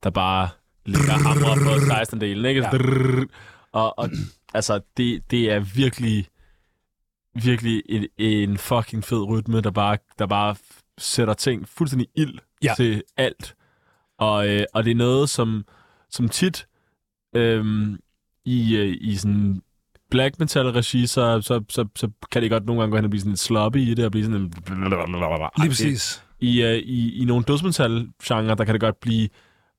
[0.03, 0.49] der bare
[0.85, 2.61] ligger hamret på 16 delen, ikke?
[2.61, 3.23] Ja.
[3.71, 4.09] Og, og
[4.53, 6.27] altså, det, det er virkelig,
[7.43, 10.55] virkelig en, en fucking fed rytme, der bare, der bare
[10.97, 12.73] sætter ting fuldstændig ild ja.
[12.77, 13.55] til alt.
[14.17, 15.65] Og, øh, og det er noget, som,
[16.09, 16.67] som tit
[17.35, 17.99] øhm,
[18.45, 19.61] i, øh, i sådan
[20.11, 23.21] black metal-regi, så, så, så, så kan det godt nogle gange gå hen og blive
[23.21, 24.53] sådan lidt sloppy i det, og blive sådan en...
[25.57, 26.23] Lige præcis.
[26.39, 29.29] I, uh, i, i nogle dødsmetal-genre, der kan det godt blive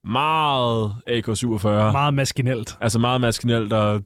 [0.03, 1.67] meget AK-47.
[1.67, 2.77] Meget maskinelt.
[2.81, 4.01] Altså meget maskinelt og...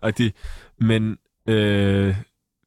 [0.00, 0.32] og det,
[0.80, 1.16] men
[1.48, 2.16] øh,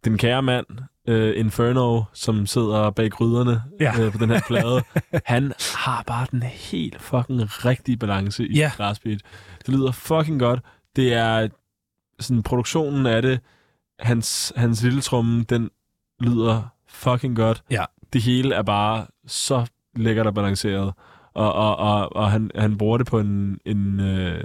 [0.06, 0.66] den kære mand,
[1.10, 4.02] øh, Inferno, som sidder bag gryderne Ja.
[4.02, 4.84] øh, på den her plade,
[5.26, 8.62] han har bare den helt fucking rigtige balance i Ja.
[8.62, 8.72] yeah.
[8.76, 9.22] Glassbeat.
[9.66, 10.60] Det lyder fucking godt.
[10.96, 11.48] Det er
[12.20, 13.40] sådan produktionen af det,
[14.00, 15.70] hans, hans lille tromme, den
[16.20, 17.64] lyder fucking godt.
[17.72, 17.86] Ja.
[18.14, 19.66] Det hele er bare så
[19.96, 20.94] lækkert og balanceret.
[21.34, 24.44] Og, og, og, og han, han bruger det på en, en, øh,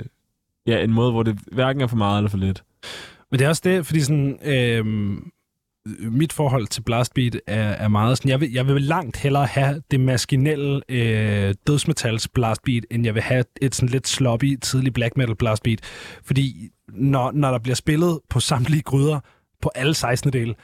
[0.67, 2.65] ja, en måde, hvor det hverken er for meget eller for lidt.
[3.31, 5.31] Men det er også det, fordi sådan, øhm,
[5.89, 9.47] Øh, mit forhold til blastbeat er, er meget sådan, jeg vil, jeg vil langt hellere
[9.47, 14.93] have det maskinelle øh, dødsmetals blastbeat, end jeg vil have et sådan lidt sloppy, tidlig
[14.93, 15.81] black metal blastbeat.
[16.25, 19.21] Fordi når, når der bliver spillet på samtlige gryder,
[19.63, 20.55] på alle 16 dele,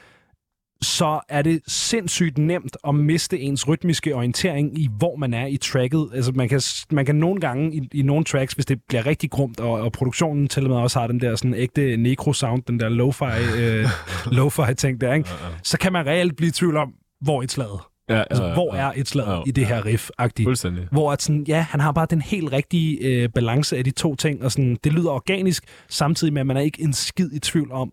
[0.83, 5.57] så er det sindssygt nemt at miste ens rytmiske orientering i, hvor man er i
[5.57, 6.09] tracket.
[6.15, 9.31] Altså, man kan, man kan nogle gange i, i nogle tracks, hvis det bliver rigtig
[9.31, 12.81] grumt, og, og produktionen til og med også har den der sådan ægte necro-sound, den
[12.81, 13.89] der lo-fi, øh,
[14.39, 15.29] lo-fi ting der, ikke?
[15.63, 17.81] så kan man reelt blive i tvivl om, hvor et slaget.
[18.09, 20.45] Ja, Altså, hvor er et slag ja, i det her riff-agtigt?
[20.45, 20.89] Fuldstændig.
[20.93, 24.17] Hvor at sådan, ja, han har bare den helt rigtige øh, balance af de to
[24.17, 27.39] ting, og sådan, det lyder organisk, samtidig med, at man er ikke en skid i
[27.39, 27.93] tvivl om,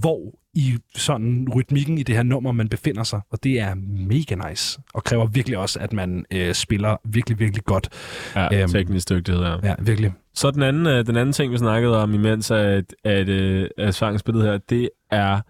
[0.00, 3.20] hvor i sådan rytmikken i det her nummer, man befinder sig.
[3.30, 3.74] Og det er
[4.08, 7.88] mega nice, og kræver virkelig også, at man øh, spiller virkelig, virkelig godt.
[8.36, 8.68] Ja, Øhm.
[8.72, 9.56] teknisk dygtighed, ja.
[9.62, 10.12] Ja, virkelig.
[10.34, 13.94] Så den anden, øh, den anden ting, vi snakkede om imens, at, at, øh, at
[13.94, 15.40] sangen spillet her, det er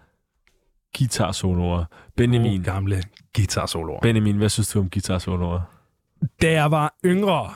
[0.97, 1.85] guitar-soloer.
[2.17, 3.03] Benjamin, Gode gamle
[3.35, 3.99] guitar-soloer.
[4.01, 5.59] Benjamin, hvad synes du om guitar-soloer?
[6.41, 7.49] da jeg var yngre,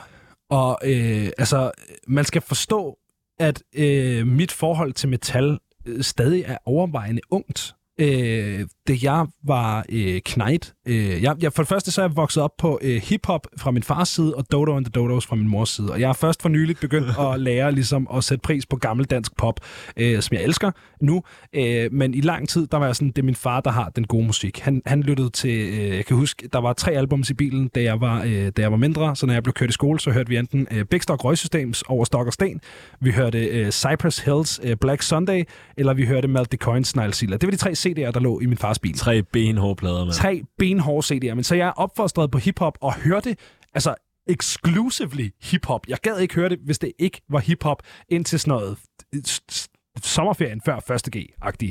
[0.50, 1.70] og øh, altså,
[2.08, 2.98] man skal forstå,
[3.38, 5.58] at øh, mit forhold til metal
[6.00, 7.74] stadig er overvejende ungt.
[7.98, 10.74] Øh, da jeg var øh, knægt.
[10.86, 13.70] Øh, jeg, jeg, for det første så er jeg vokset op på øh, hiphop fra
[13.70, 15.90] min fars side, og Dodo and the Dodos fra min mors side.
[15.92, 19.06] Og jeg er først for nyligt begyndt at lære ligesom, at sætte pris på gammel
[19.06, 19.60] dansk pop,
[19.96, 20.70] øh, som jeg elsker
[21.00, 21.22] nu.
[21.54, 23.88] Øh, men i lang tid, der var jeg sådan, det er min far, der har
[23.88, 24.58] den gode musik.
[24.58, 27.82] Han, han lyttede til, øh, jeg kan huske, der var tre albums i bilen, da
[27.82, 29.16] jeg var, øh, da jeg var mindre.
[29.16, 31.82] Så når jeg blev kørt i skole, så hørte vi enten øh, Big Stock Røgsystems
[31.82, 32.60] over Stok og Sten,
[33.00, 35.44] vi hørte øh, Cypress Hills øh, Black Sunday,
[35.76, 37.36] eller vi hørte Melt the Coin Snile Sealer.
[37.36, 38.94] Det var de tre CD'er, der lå i min fars bil.
[38.96, 40.12] Tre benhårde plader, mand.
[40.12, 40.42] Tre
[40.74, 41.34] benhårde CD'er.
[41.34, 43.36] Men så jeg er opfostret på hiphop og hørte,
[43.74, 43.94] altså
[44.26, 45.88] exclusively hiphop.
[45.88, 48.78] Jeg gad ikke høre det, hvis det ikke var hiphop, indtil sådan noget
[49.14, 49.22] øh,
[50.02, 51.16] sommerferien før 1.
[51.16, 51.70] G-agtig.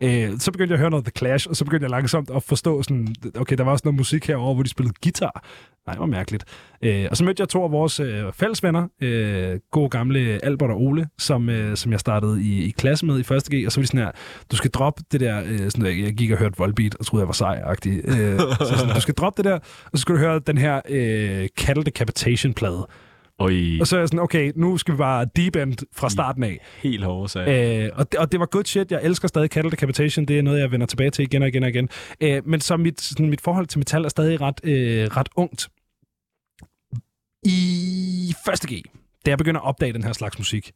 [0.00, 2.42] Øh, så begyndte jeg at høre noget The Clash, og så begyndte jeg langsomt at
[2.42, 5.44] forstå sådan, okay, der var også noget musik herover, hvor de spillede guitar.
[5.86, 6.44] Nej, hvor mærkeligt.
[6.82, 10.70] Øh, og så mødte jeg to af vores øh, fælles venner, øh, gode gamle Albert
[10.70, 13.28] og Ole, som, øh, som jeg startede i, i klasse med i 1.
[13.28, 14.10] G, og så var de sådan her,
[14.50, 17.22] du skal droppe det der, øh, sådan der jeg gik og hørte Volbeat, og troede,
[17.22, 18.00] jeg var sej-agtig.
[18.04, 19.58] Øh, så sådan, du skal droppe det der,
[19.92, 22.86] og så skal du høre den her øh, Cattle Decapitation-plade.
[23.42, 26.42] Oj, Og så er jeg sådan, okay, nu skal vi bare deep end fra starten
[26.42, 26.58] af.
[26.82, 27.48] helt hårde sag.
[27.84, 28.92] Øh, og, det, og det var good shit.
[28.92, 30.24] Jeg elsker stadig Cattle Decapitation.
[30.24, 31.88] Det er noget, jeg vender tilbage til igen og igen og igen.
[32.20, 35.68] Øh, men så mit, sådan, mit forhold til metal er stadig ret, øh, ret ungt.
[37.44, 38.82] I første G,
[39.26, 40.72] da jeg begynder at opdage den her slags musik,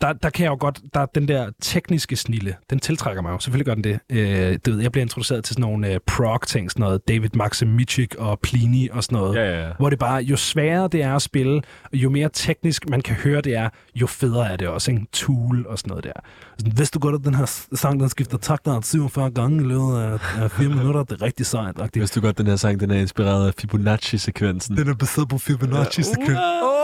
[0.00, 3.30] der, der kan jeg jo godt, der er den der tekniske snille, den tiltrækker mig
[3.30, 3.98] jo, selvfølgelig gør den det.
[4.10, 8.14] Øh, du ved, jeg bliver introduceret til sådan nogle øh, prog-ting, sådan noget David Maximicic
[8.18, 9.36] og Plini og sådan noget.
[9.36, 9.72] Ja, ja, ja.
[9.78, 13.16] Hvor det bare, jo sværere det er at spille, og jo mere teknisk man kan
[13.16, 15.06] høre det er, jo federe er det også, ikke?
[15.12, 16.12] Tool og sådan noget der.
[16.58, 20.00] Sådan, hvis du godt at den her sang, den skifter takter 47 gange i løbet
[20.00, 21.76] af, af 4 minutter, det er rigtig sejt.
[21.94, 24.76] Hvis du godt, den her sang, den er inspireret af Fibonacci-sekvensen.
[24.76, 26.28] Den er baseret på Fibonacci-sekvens.
[26.28, 26.77] Wow!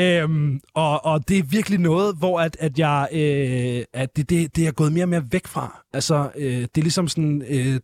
[0.00, 4.56] Øhm, og, og det er virkelig noget, hvor at, at jeg, øh, at det, det,
[4.56, 5.82] det er gået mere og mere væk fra.
[5.92, 7.80] Altså, øh, det er ligesom sådan, øh,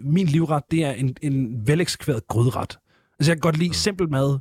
[0.00, 2.78] min livret, det er en, en veleksekveret gryderet.
[3.18, 4.38] Altså, jeg kan godt lide simpel mad,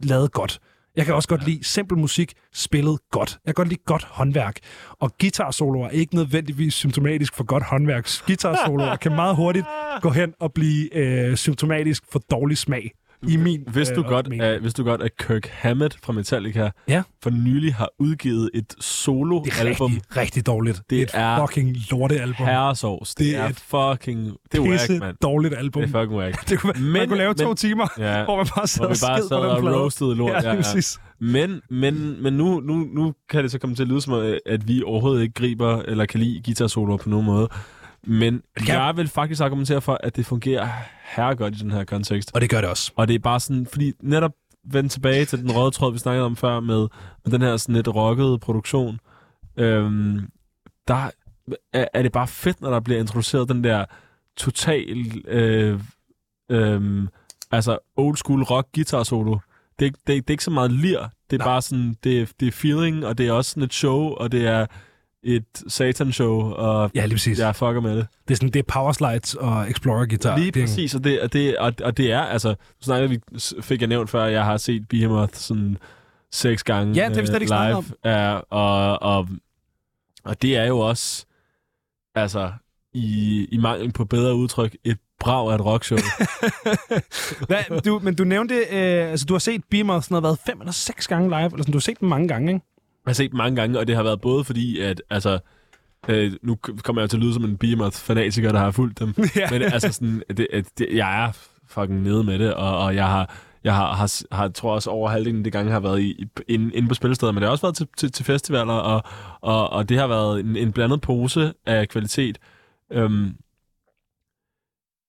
[0.00, 0.60] lavet godt.
[0.96, 3.38] Jeg kan også godt lide simpel musik, spillet godt.
[3.46, 4.56] Jeg kan godt lide godt håndværk.
[5.00, 8.08] Og guitarsoloer er ikke nødvendigvis symptomatisk for godt håndværk.
[8.26, 9.66] Guitarsoloer kan meget hurtigt
[10.00, 12.90] gå hen og blive øh, symptomatisk for dårlig smag.
[13.28, 16.70] I min Vidste du, øh, godt, at, vidste du godt, at Kirk Hammett fra Metallica
[16.88, 17.02] Ja.
[17.22, 19.92] for nylig har udgivet et Det er soloalbum?
[19.92, 20.82] rigtig, rigtig dårligt.
[20.90, 22.46] Det et er fucking lortealbum.
[22.46, 23.14] Herresovs.
[23.14, 24.32] Det, Det det er er et fucking...
[24.52, 25.16] Det er whack, mand.
[25.22, 25.82] dårligt album.
[25.82, 26.40] Det er fucking whack.
[26.48, 28.24] Det kunne, men, man Men- kunne lave to men- timer, Ja.
[28.24, 29.76] hvor man bare sad Hvor vi og bare sad og plade.
[29.76, 30.30] roastede lort.
[30.44, 30.98] Ja, lige præcis.
[31.20, 34.68] Men, men, men nu, nu, nu kan det så komme til at lyde som, at
[34.68, 37.48] vi overhovedet ikke griber eller kan lide guitarsoloer på nogen måde.
[38.08, 40.68] Men kan- jeg vil faktisk argumentere for, at det fungerer
[41.16, 42.30] herregodt i den her kontekst.
[42.34, 42.92] Og det gør det også.
[42.96, 44.32] Og det er bare sådan, fordi netop
[44.64, 46.88] vende tilbage til den røde tråd, vi snakkede om før, med,
[47.24, 49.00] med den her sådan lidt rockede produktion,
[49.56, 50.28] øhm,
[50.88, 51.10] der
[51.72, 53.84] er, er det bare fedt, når der bliver introduceret den der
[54.36, 55.80] total, øh,
[56.50, 57.08] øh,
[57.50, 59.32] altså old school rock guitar solo.
[59.78, 60.98] Det, er ikke- det, det er ikke så meget lir,
[61.30, 61.46] det er Nej.
[61.46, 64.46] bare sådan, det det er feeling, og det er også sådan et show, og det
[64.46, 64.66] er
[65.22, 67.38] et satan-show, og Ja, lige præcis.
[67.38, 68.06] jeg fucker med det.
[68.28, 70.38] Det er sådan, det er power slides og explorer guitar.
[70.38, 73.20] Lige er, præcis, og det, og, det, og, og det er, altså, snakker vi,
[73.62, 75.78] fik jeg nævnt før, at jeg har set Behemoth sådan
[76.32, 79.28] seks gange Ja, det har vi slet ikke øh, live, ja, og, og,
[80.24, 81.26] og det er jo også,
[82.14, 82.52] altså,
[82.92, 85.98] i, i mangel på bedre udtryk, et brag af et rockshow.
[87.48, 90.60] Hvad, du, men du nævnte, øh, altså du har set Beamer sådan noget, været fem
[90.60, 92.64] eller seks gange live, eller sådan, du har set dem mange gange, ikke?
[93.08, 95.38] Jeg har set dem mange gange, og det har været både fordi, at altså,
[96.08, 99.14] øh, nu kommer jeg til at lyde som en Behemoth-fanatiker, der har fulgt dem.
[99.36, 99.50] ja.
[99.50, 100.46] Men altså sådan, det,
[100.78, 101.32] det, jeg er
[101.66, 105.08] fucking nede med det, og, og jeg har, jeg har, har, har, tror også over
[105.08, 107.66] halvdelen af de gange har været i, inde, inde på spillesteder, men det har også
[107.66, 109.02] været til, til, til festivaler, og,
[109.40, 112.38] og, og det har været en, en blandet pose af kvalitet.
[112.92, 113.36] Øhm,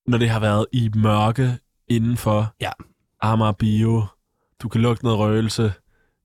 [0.08, 1.58] når det har været i mørke
[1.88, 2.72] indenfor Ja.
[3.22, 4.04] Amager Bio,
[4.62, 5.74] du kan lugte noget røgelse,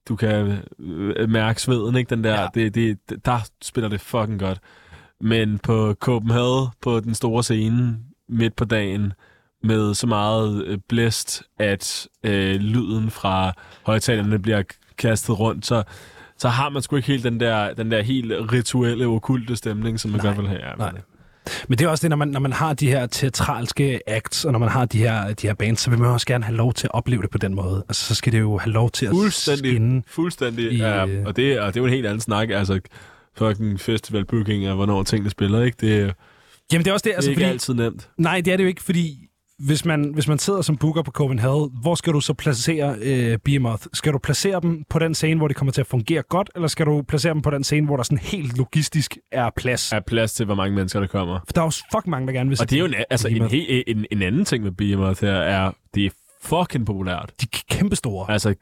[0.09, 2.11] du kan øh, mærke sveden, ikke?
[2.11, 2.47] Den der, Ja.
[2.55, 4.61] det, det, der spiller det fucking godt.
[5.21, 7.99] Men på Copenhagen, på den store scene,
[8.29, 9.13] midt på dagen,
[9.63, 13.53] med så meget øh, blæst, at øh, lyden fra
[13.87, 14.63] højtalerne bliver
[14.99, 15.83] kastet rundt, så,
[16.39, 20.11] så har man sgu ikke helt den der, den der helt rituelle, okulte stemning, som
[20.11, 20.67] man Nej, godt vil have.
[20.69, 20.93] Ja, nej.
[21.69, 24.53] Men det er også det, når man, når man har de her teatralske acts, og
[24.53, 26.75] når man har de her, de her bands, så vil man også gerne have lov
[26.75, 27.85] til at opleve det på den måde.
[27.89, 29.73] Altså, så skal det jo have lov til at Fuldstændig.
[29.73, 30.03] skinne.
[30.07, 32.81] Fuldstændig, I, ja, øh, og, det, og det er jo en helt anden snak, altså
[33.37, 35.77] fucking festival booking og hvornår tingene spiller, ikke?
[35.81, 36.15] Det, det
[36.73, 38.09] Jamen, det er også det, er altså, ikke fordi, altid nemt.
[38.19, 39.24] Nej, det er det jo ikke, fordi
[39.59, 43.39] hvis man, hvis man sidder som booker på Copenhagen, hvor skal du så placere øh,
[43.45, 43.83] Behemoth?
[43.93, 46.69] Skal du placere dem på den scene, hvor det kommer til at fungere godt, eller
[46.69, 49.93] skal du placere dem på den scene, hvor der sådan helt logistisk er plads?
[49.93, 51.41] Er plads til, hvor mange mennesker der kommer.
[51.47, 52.95] For der er jo fucking mange, der gerne vil se Og det er jo en,
[53.11, 56.11] altså, en, he, en, en anden ting med Behemoth her, er, det er
[56.43, 57.33] fucking populært.
[57.41, 58.31] De er kæmpe store.
[58.33, 58.55] Altså,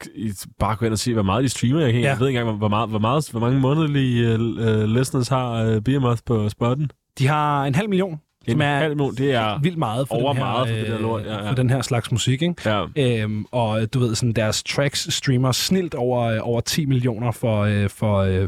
[0.58, 1.80] bare gå ind og se, hvor meget de streamer.
[1.80, 1.98] Jeg, Ja.
[1.98, 2.08] ja.
[2.08, 5.82] jeg ved ikke engang, hvor, meget, hvor, meget, hvor mange månedlige uh, listeners har uh,
[5.82, 6.90] Behemoth på spotten.
[7.18, 9.58] De har en halv million, En er halv million, det er...
[9.62, 11.50] vildt meget for, over den, her, meget for det der øh, lort, ja, ja.
[11.50, 12.42] for den her slags musik.
[12.42, 12.54] Ikke?
[12.66, 12.84] Ja.
[12.96, 17.60] Øhm, og du ved, sådan deres tracks streamer snilt over, øh, over 10 millioner for,
[17.62, 18.46] øh, for,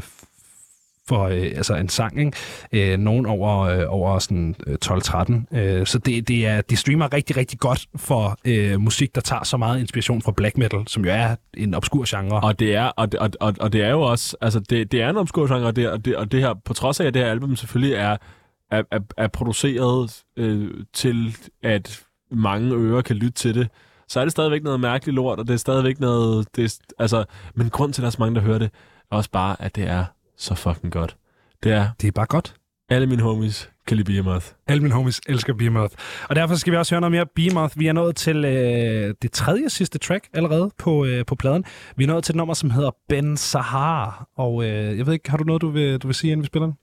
[1.07, 2.31] for øh, altså en sang, ikke?
[2.93, 5.57] Øh, nogen over, øh, over sådan øh, 12-13.
[5.57, 9.43] Øh, så det, det er, de streamer rigtig, rigtig godt for øh, musik, der tager
[9.43, 12.39] så meget inspiration fra black metal, som jo er en obskur genre.
[12.41, 15.01] Og det er, og, det- og, og, og det er jo også, altså det, det
[15.01, 17.13] er en obskur genre, og det, og, det, og det her, på trods af, at
[17.13, 18.17] det her album selvfølgelig er,
[18.77, 23.67] er, er, er produceret øh, til, at mange ører kan lytte til det,
[24.07, 27.25] så er det stadigvæk noget mærkeligt lort, og det er stadigvæk noget, det er, altså,
[27.55, 28.69] men grund til, at der er så mange, der hører det,
[29.11, 30.05] er også bare, at det er
[30.37, 31.17] så fucking godt.
[31.63, 32.55] Det er, Det er bare godt.
[32.89, 34.45] alle mine homies kan lide Behemoth.
[34.67, 35.95] Alle mine homies elsker Behemoth.
[36.29, 37.79] Og derfor skal vi også høre noget mere Behemoth.
[37.79, 41.63] Vi er nået til øh, det tredje sidste track allerede på, øh, på pladen.
[41.95, 44.27] Vi er nået til et nummer, som hedder Ben Sahar.
[44.37, 46.47] Og øh, jeg ved ikke, har du noget, du vil, du vil sige, inden vi
[46.47, 46.75] spiller den?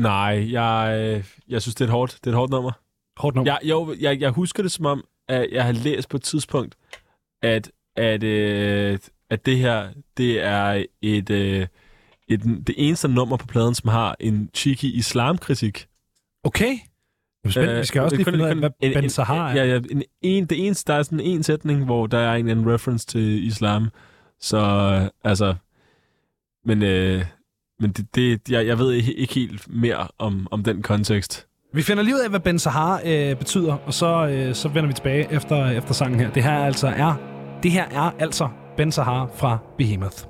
[0.00, 2.70] Nej, jeg, øh, jeg synes, det er et hårdt, det er et hårdt nummer.
[3.16, 3.52] Hårdt nummer.
[3.52, 6.74] Jeg, jo, jeg, jeg husker det som om, at jeg har læst på et tidspunkt,
[7.42, 8.98] at, at, øh,
[9.30, 11.66] at det her, det er et, øh,
[12.28, 15.86] et, det eneste nummer på pladen, som har en cheeky islamkritik.
[16.44, 16.76] Okay.
[17.44, 17.78] Jeg spændt.
[17.80, 19.54] vi skal også lige finde ud af, hvad en- Ben en- Sahar er.
[19.54, 22.48] Ja, ja, en, en, det eneste, der er sådan en sætning, hvor der er en,
[22.48, 23.88] en reference til islam.
[24.40, 24.58] Så,
[25.02, 25.54] øh, altså,
[26.64, 27.24] men, øh,
[27.80, 31.46] men det, det, jeg, jeg ved ikke, ikke helt mere om, om den kontekst.
[31.74, 34.86] Vi finder lige ud af, hvad Ben Sahar øh, betyder, og så, øh, så vender
[34.86, 36.30] vi tilbage efter, efter sangen her.
[36.30, 37.14] Det her altså er,
[37.62, 40.29] det her er altså Ben Sahar fra Behemoth.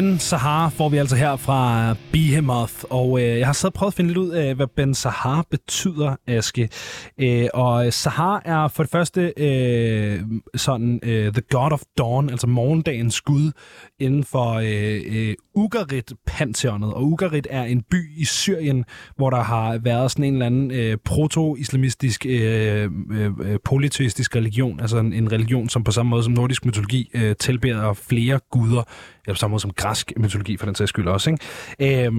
[0.00, 3.96] Ben Sahar får vi altså her fra Behemoth, og øh, jeg har så prøvet at
[3.96, 6.68] finde lidt ud af, hvad Ben Sahar betyder, Aske.
[7.20, 10.20] Øh, og Sahar er for det første øh,
[10.54, 13.52] sådan øh, the god of dawn, altså morgendagens gud
[13.98, 16.94] inden for øh, øh, Ugarit-pantheonet.
[16.94, 18.84] Og Ugarit er en by i Syrien,
[19.16, 24.80] hvor der har været sådan en eller anden øh, proto-islamistisk, øh, øh, øh polyteistisk religion,
[24.80, 28.82] altså en, en religion, som på samme måde som nordisk mytologi øh, tilbeder flere guder,
[29.26, 31.30] ja, på samme måde som græsk mytologi for den sags skyld også.
[31.80, 32.06] Ikke?
[32.06, 32.12] Øh,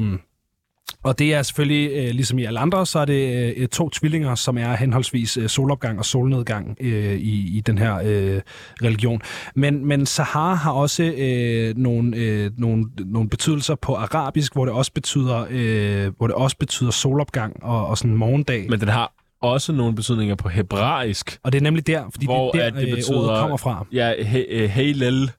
[1.04, 4.36] og det er selvfølgelig, øh, ligesom i alle andre, så er det øh, to tvillinger,
[4.36, 8.42] som er henholdsvis øh, solopgang og solnedgang øh, i, i den her øh,
[8.84, 9.22] religion.
[9.56, 14.74] Men, men Sahar har også øh, nogle, øh, nogle, nogle betydelser på arabisk, hvor det
[14.74, 18.70] også betyder, øh, hvor det også betyder solopgang og, og sådan morgendag.
[18.70, 21.38] Men den har også nogle betydninger på hebraisk.
[21.44, 23.40] Og det er nemlig der, fordi hvor det er at der, det øh, betyder, ordet
[23.40, 23.86] kommer fra.
[23.92, 25.32] Ja, he, øh, Heilel,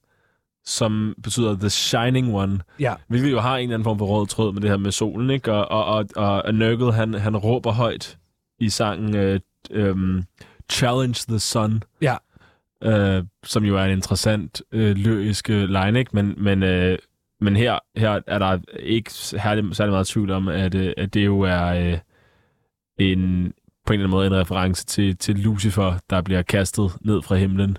[0.65, 2.61] som betyder The Shining One.
[2.81, 2.95] Ja.
[3.09, 5.31] Hvilket jo har en eller anden form for rød tråd med det her med solen,
[5.31, 5.53] ikke?
[5.53, 8.19] Og, og, og, og, og Nurgle, han, han råber højt
[8.59, 9.41] i sangen øh,
[9.71, 10.23] øh,
[10.71, 11.83] Challenge the Sun.
[12.03, 12.17] Ja.
[12.83, 16.11] Øh, som jo er en interessant øh, lyrisk øh, line, ikke?
[16.13, 16.99] Men, men, øh,
[17.41, 21.25] men her, her er der ikke særlig, særlig meget tvivl om, at, øh, at det
[21.25, 21.99] jo er øh,
[22.99, 23.53] en,
[23.87, 27.37] på en eller anden måde en reference til, til Lucifer, der bliver kastet ned fra
[27.37, 27.79] himlen.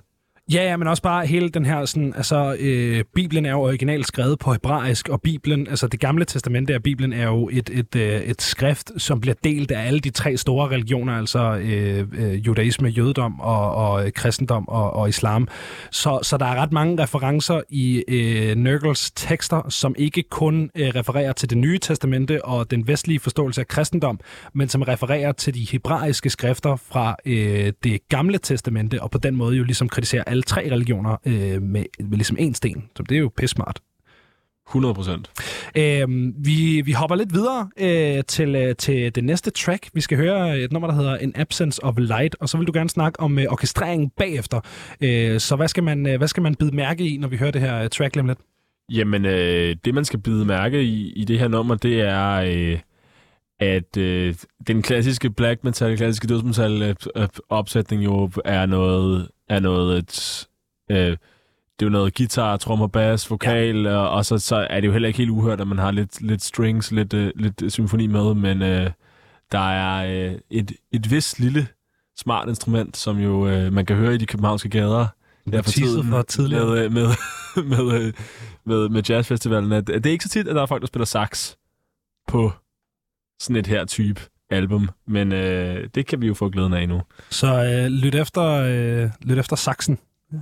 [0.52, 4.08] Ja, ja, men også bare hele den her sådan, altså, øh, Bibelen er jo originalt
[4.08, 7.96] skrevet på hebraisk, og Bibelen, altså det gamle testamente af Bibelen er jo et, et,
[7.96, 12.34] øh, et skrift, som bliver delt af alle de tre store religioner, altså øh, øh,
[12.34, 15.48] judaisme, jødedom og, og øh, kristendom og, og islam.
[15.92, 20.88] Så, så der er ret mange referencer i øh, Nurgles tekster, som ikke kun øh,
[20.88, 24.20] refererer til det nye testamente og den vestlige forståelse af kristendom,
[24.54, 29.36] men som refererer til de hebraiske skrifter fra øh, det gamle testamente, og på den
[29.36, 32.90] måde jo ligesom kritiserer alle tre religioner øh, med, med ligesom en sten.
[32.98, 33.80] Så det er jo pissmart.
[34.68, 35.32] 100 procent.
[35.78, 39.90] Øhm, vi, vi hopper lidt videre øh, til, øh, til det næste track.
[39.94, 42.72] Vi skal høre et nummer, der hedder An Absence of Light, og så vil du
[42.74, 44.62] gerne snakke om øh, orkestreringen bagefter.
[45.02, 47.52] Øh, så hvad skal, man, øh, hvad skal man bide mærke i, når vi hører
[47.52, 48.40] det her øh, track lidt?
[48.92, 52.80] Jamen, øh, det man skal bide mærke i, i det her nummer, det er, øh,
[53.60, 54.36] at øh,
[54.68, 60.48] den klassiske black metal, klassiske dødsmetal øh, øh, opsætning jo er noget, er noget et,
[60.92, 61.18] øh,
[61.80, 63.96] det er jo noget guitar, trommer, bass, vokal, ja.
[63.96, 66.22] og, og så, så er det jo heller ikke helt uhørt, at man har lidt,
[66.22, 68.92] lidt strings, lidt, øh, lidt symfoni med, men øh,
[69.52, 71.68] der er øh, et, et vist lille
[72.18, 75.08] smart instrument, som jo øh, man kan høre i de københavnske gader.
[75.52, 76.66] Der for tiden, for tidligere.
[76.66, 77.08] Med, med,
[77.70, 78.14] med, med,
[78.66, 79.72] med, med jazzfestivalen.
[79.72, 81.56] At, at det er ikke så tit, at der er folk, der spiller sax
[82.28, 82.52] på
[83.44, 87.02] sådan et her type album, men øh, det kan vi jo få glæden af nu.
[87.30, 90.00] Så øh, lyt, efter, øh, lyt efter saxen,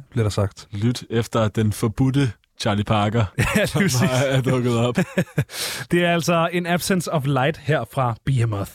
[0.10, 0.68] bliver der sagt.
[0.72, 3.26] Lyt efter den forbudte Charlie Parker,
[3.56, 4.96] Ja, som er, er dukket op.
[5.92, 8.72] Det er altså en absence of light her fra Behemoth.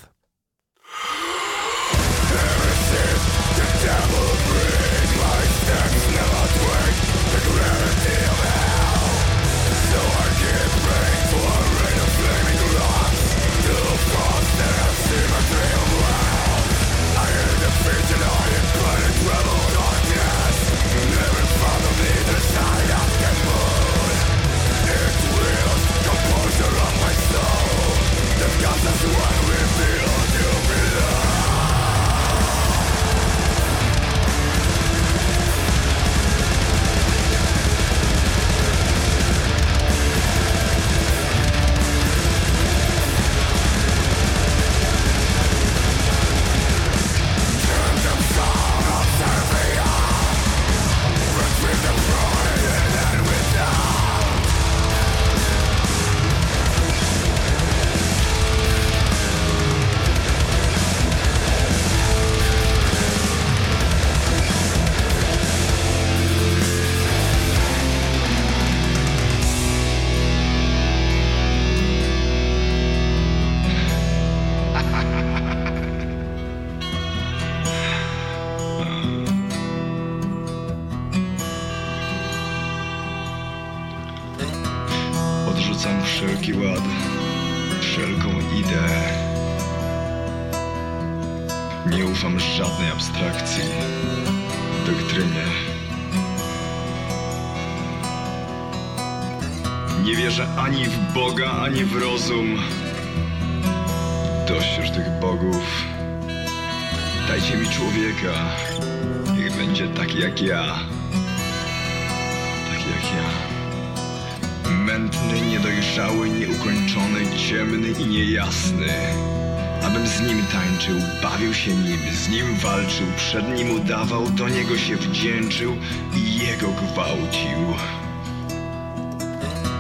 [122.62, 125.76] Walczył, przed nim udawał, do niego się wdzięczył
[126.16, 127.74] i jego gwałcił.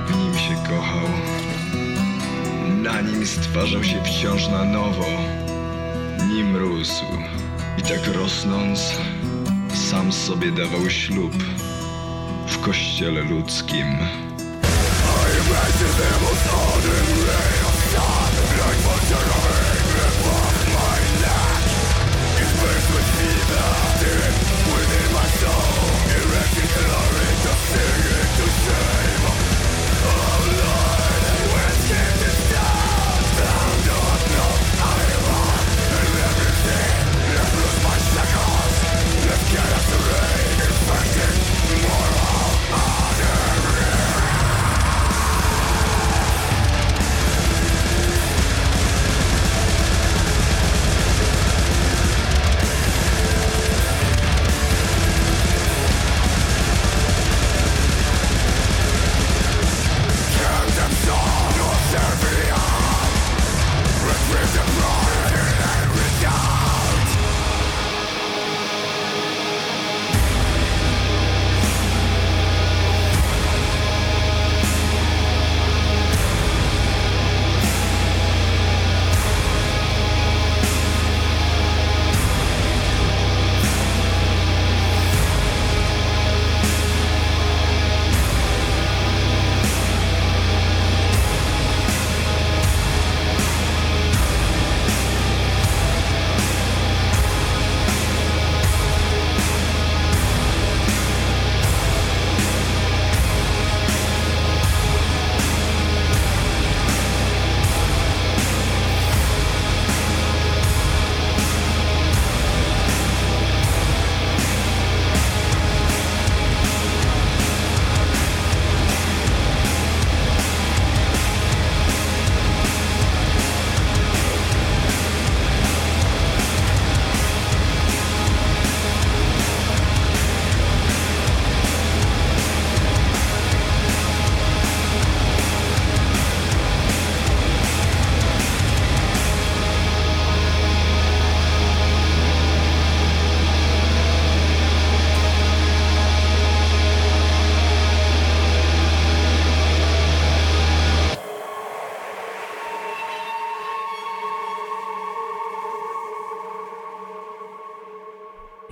[0.06, 1.08] W nim się kochał,
[2.82, 5.06] na nim stwarzał się wciąż na nowo,
[6.28, 7.04] nim rósł
[7.78, 8.80] i tak rosnąc,
[9.90, 11.32] sam sobie dawał ślub
[12.46, 13.98] w kościele ludzkim.
[26.56, 27.58] Seeking our end of
[28.36, 29.05] to say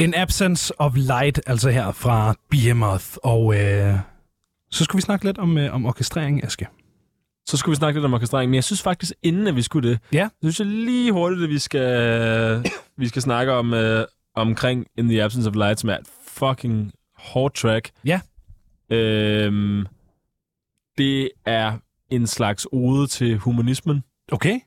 [0.04, 3.06] In Absence of Light, altså her fra Behemoth.
[3.22, 3.94] Og øh,
[4.70, 6.66] så skulle vi snakke lidt om, øh, om orkestrering, Aske.
[7.46, 9.90] Så skulle vi snakke lidt om orkestrering, men jeg synes faktisk, inden at vi skulle
[9.90, 10.28] det, Ja.
[10.28, 14.04] så synes jeg lige hurtigt, at vi skal, vi skal snakke om øh,
[14.34, 17.90] omkring In the Absence of Light, som er et fucking hårdt track.
[18.04, 18.20] Ja.
[18.90, 19.86] Øhm,
[20.98, 21.78] det er
[22.10, 24.04] en slags ode til humanismen.
[24.32, 24.60] Okay.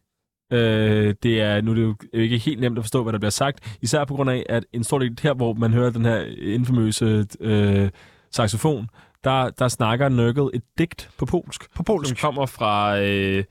[0.52, 3.30] Øh, det er, nu er det jo ikke helt nemt at forstå, hvad der bliver
[3.32, 6.26] sagt, især på grund af, at en stor del her, hvor man hører den her
[6.42, 7.90] infamøse øh,
[8.32, 8.90] saxofon,
[9.24, 12.08] der, der snakker Nørkel et digt på polsk, På polsk.
[12.10, 13.44] som kommer fra øh,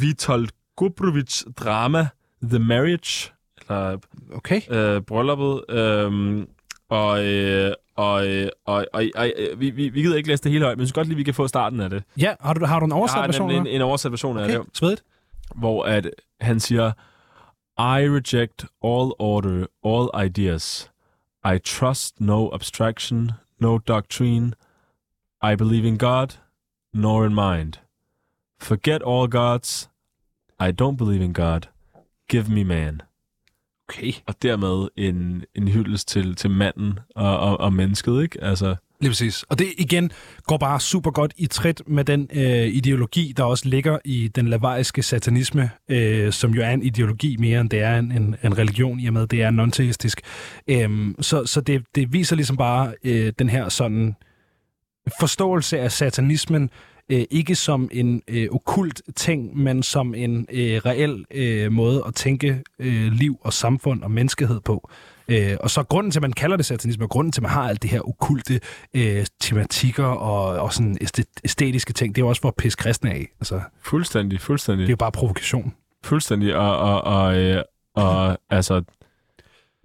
[0.00, 2.08] Witold Gubrovics drama
[2.42, 3.96] The Marriage, eller
[4.34, 4.60] Okay.
[4.70, 6.42] øh, brylluppet, øh,
[6.88, 8.26] og, øh, og,
[8.66, 10.86] og, og, og øh, vi, vi, vi gider ikke læse det hele højt, men jeg
[10.86, 12.02] synes godt lige, vi kan få starten af det.
[12.18, 13.48] Ja, har du, har du en Jeg oversat har version?
[13.48, 13.74] nemlig en, her?
[13.74, 15.02] en oversat version af Okay, det svedigt.
[15.54, 16.10] hvor at
[16.40, 16.92] han siger,
[17.78, 20.90] I reject all order, all ideas.
[21.44, 24.54] I trust no abstraction, no doctrine.
[25.42, 26.38] I believe in God,
[26.92, 27.78] nor in mind.
[28.60, 29.88] Forget all gods.
[30.58, 31.68] I don't believe in God.
[32.28, 33.02] Give me man.
[33.88, 34.12] Okay.
[34.26, 38.44] Og dermed en, en hyldest til, til manden og, og, og mennesket, ikke?
[38.44, 39.42] Altså, Lige præcis.
[39.42, 40.10] Og det igen
[40.44, 44.48] går bare super godt i trit med den øh, ideologi, der også ligger i den
[44.48, 48.58] lavariske satanisme, øh, som jo er en ideologi mere end det er en, en, en
[48.58, 50.20] religion, i og med at det er non-teistisk.
[50.68, 54.14] Øhm, så så det, det viser ligesom bare øh, den her sådan
[55.20, 56.70] forståelse af satanismen,
[57.08, 62.14] øh, ikke som en øh, okult ting, men som en øh, reel øh, måde at
[62.14, 64.90] tænke øh, liv og samfund og menneskehed på.
[65.30, 67.50] Øh, og så grunden til, at man kalder det satanisme, og grunden til, at man
[67.50, 68.60] har alt det her okulte
[68.94, 72.76] øh, tematikker og, og sådan æstet- æstetiske ting, det er jo også for at pisse
[72.76, 73.26] kristne af.
[73.40, 74.82] Altså, fuldstændig, fuldstændig.
[74.86, 75.74] det er jo bare provokation.
[76.04, 77.62] Fuldstændig, og, og, og, øh,
[77.94, 78.82] og altså,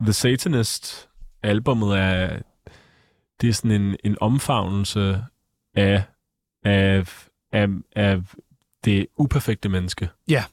[0.02, 1.10] The Satanist
[1.44, 2.40] albumet er,
[3.42, 5.24] det er sådan en, en omfavnelse
[5.76, 6.04] af,
[6.64, 7.08] af,
[7.52, 8.22] af, af
[8.86, 10.10] det uperfekte menneske.
[10.30, 10.44] Ja.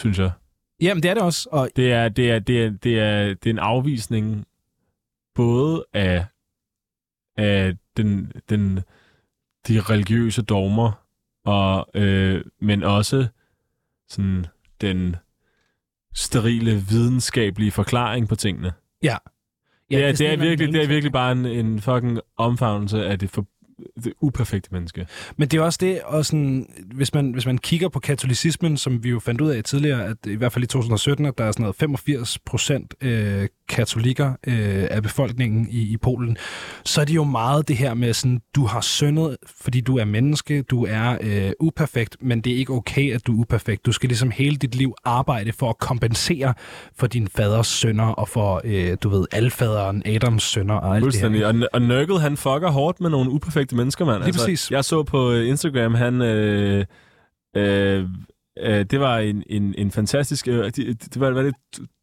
[0.00, 0.30] Synes jeg.
[0.80, 1.48] Jamen, det er det også.
[1.52, 4.46] Og Det er, det er, det er, det er, det er en afvisning
[5.34, 6.26] både af,
[7.36, 8.76] af den, den,
[9.68, 10.92] de religiøse dogmer,
[11.44, 13.28] og, øh, men også
[14.08, 14.46] sådan
[14.80, 15.16] den
[16.14, 18.72] sterile videnskabelige forklaring på tingene.
[19.02, 19.16] ja.
[19.90, 22.20] Ja, det, er, det, er eller anden virkelig, det er virkelig bare en, en fucking
[22.36, 23.46] omfavnelse af det, for,
[24.04, 25.06] det uperfekte menneske.
[25.36, 29.04] Men det er også det, og sådan, hvis, man, hvis man kigger på katolicismen, som
[29.04, 31.52] vi jo fandt ud af tidligere, at i hvert fald i 2017, at der er
[31.52, 36.36] sådan noget 85 procent øh, katolikker øh, af befolkningen i, i Polen,
[36.84, 40.04] så er det jo meget det her med sådan, du har syndet, fordi du er
[40.04, 43.86] menneske, du er øh, uperfekt, men det er ikke okay, at du er uperfekt.
[43.86, 46.54] Du skal ligesom hele dit liv arbejde for at kompensere
[46.98, 51.32] for din faders sønder, og for, øh, du ved, alfaderen, Adams sønder og alt det
[51.32, 51.46] her.
[51.46, 54.24] Og, og Nurgle, han fucker hårdt med nogle uperfekte mennesker, mand.
[54.24, 54.70] Altså, Lige præcis.
[54.70, 56.22] Jeg så på Instagram, han...
[56.22, 56.84] Øh,
[57.56, 58.04] øh,
[58.60, 60.48] øh, det var en, en, en fantastisk...
[60.48, 60.76] Øh, det,
[61.14, 61.54] det, var, var, det,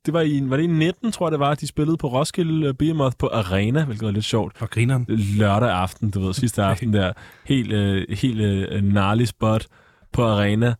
[0.05, 2.67] det var, i, var det i 19, tror jeg det var, de spillede på Roskilde
[2.67, 4.61] øh, Behemoth på Arena, hvilket var lidt sjovt.
[4.61, 5.05] Og grineren.
[5.09, 7.13] Lørdag aften, du ved, sidste aften der.
[7.45, 9.67] Helt, øh, helt øh, gnarly spot
[10.13, 10.75] på Arena.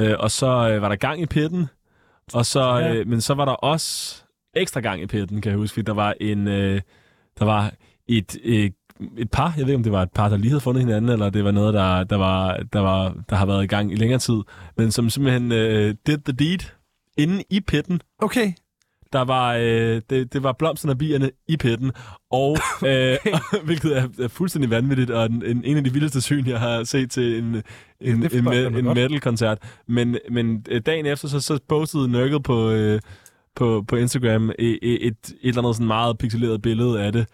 [0.00, 1.66] Øh, og så øh, var der gang i pitten.
[2.32, 4.22] Og så, øh, men så var der også
[4.54, 5.74] ekstra gang i pitten, kan jeg huske.
[5.74, 6.48] fordi Der var en...
[6.48, 6.80] Øh,
[7.38, 7.72] der var
[8.08, 8.70] et, øh,
[9.16, 11.10] et par, jeg ved ikke, om det var et par, der lige havde fundet hinanden,
[11.10, 13.94] eller det var noget, der, der, var, der, var, der har været i gang i
[13.94, 14.40] længere tid,
[14.76, 16.58] men som simpelthen øh, did the deed
[17.16, 18.00] inde i pitten.
[18.18, 18.52] Okay.
[19.12, 21.92] Der var, øh, det, det var blomsterne og bierne i pitten,
[22.30, 22.56] og
[22.88, 23.16] øh,
[23.66, 26.84] hvilket er, er fuldstændig vanvittigt, og en, en, en af de vildeste syn, jeg har
[26.84, 27.44] set til en,
[28.00, 29.58] en, det en, jeg en, metal-koncert.
[29.86, 33.00] Men, men øh, dagen efter, så, så postede Nurgle på, øh,
[33.56, 37.26] på, på Instagram et, et, et eller andet sådan meget pixeleret billede af det,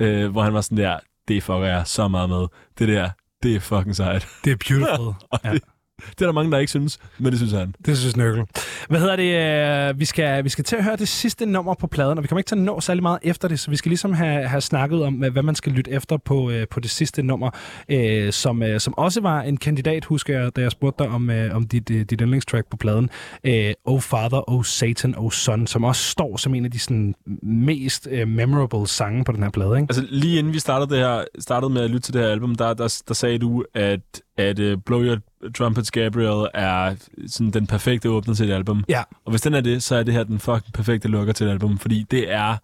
[0.00, 0.98] øh, hvor han var sådan der,
[1.34, 2.46] det fucker jeg så meget med.
[2.78, 3.10] Det der,
[3.42, 4.28] det er fucking sejt.
[4.44, 5.14] Det er beautiful.
[5.44, 5.52] Ja.
[5.52, 5.62] det,
[6.18, 7.74] det er der mange, der ikke synes, men det synes han.
[7.86, 8.44] Det synes Nørkel.
[8.88, 9.90] Hvad hedder det?
[9.90, 12.28] øh, Vi skal, vi skal til at høre det sidste nummer på pladen, og vi
[12.28, 14.60] kommer ikke til at nå særlig meget efter det, så vi skal ligesom have, have
[14.60, 17.50] snakket om, hvad man skal lytte efter på, øh, på det sidste nummer,
[17.88, 21.30] øh, som, øh, som også var en kandidat, husker jeg, da jeg spurgte dig om,
[21.30, 23.10] øh, om dit, dit yndlingstrack på pladen.
[23.44, 27.14] Øh, oh Father, Oh Satan, Oh Son, som også står som en af de sådan,
[27.42, 29.76] mest øh, memorable sange på den her plade.
[29.76, 29.86] Ikke?
[29.90, 32.54] Altså lige inden vi startede, det her, startede med at lytte til det her album,
[32.54, 34.00] der, der, der sagde du, at,
[34.38, 35.16] at uh, Blow Your
[35.54, 36.96] Trumpets Gabriel er
[37.26, 38.84] sådan den perfekte åbner til et album.
[38.88, 39.02] Ja.
[39.24, 41.50] Og hvis den er det, så er det her den fucking perfekte lukker til et
[41.50, 42.56] album, fordi det er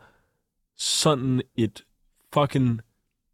[0.77, 1.83] sådan et
[2.35, 2.81] fucking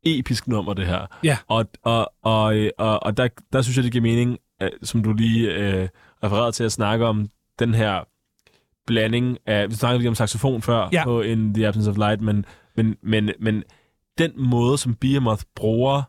[0.02, 1.06] episk nummer, det her.
[1.24, 1.38] Ja.
[1.48, 4.38] Og, og, og, og, og der, der synes jeg, det giver mening,
[4.82, 5.88] som du lige øh,
[6.24, 8.04] refererede til at snakke om, den her
[8.86, 9.70] blanding af...
[9.70, 11.04] Vi snakkede lige om saxofon før Ja.
[11.04, 12.44] på In the Absence of Light, men,
[12.76, 13.62] men, men, men
[14.18, 16.02] den måde, som Behemoth bruger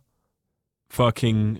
[0.92, 1.60] fucking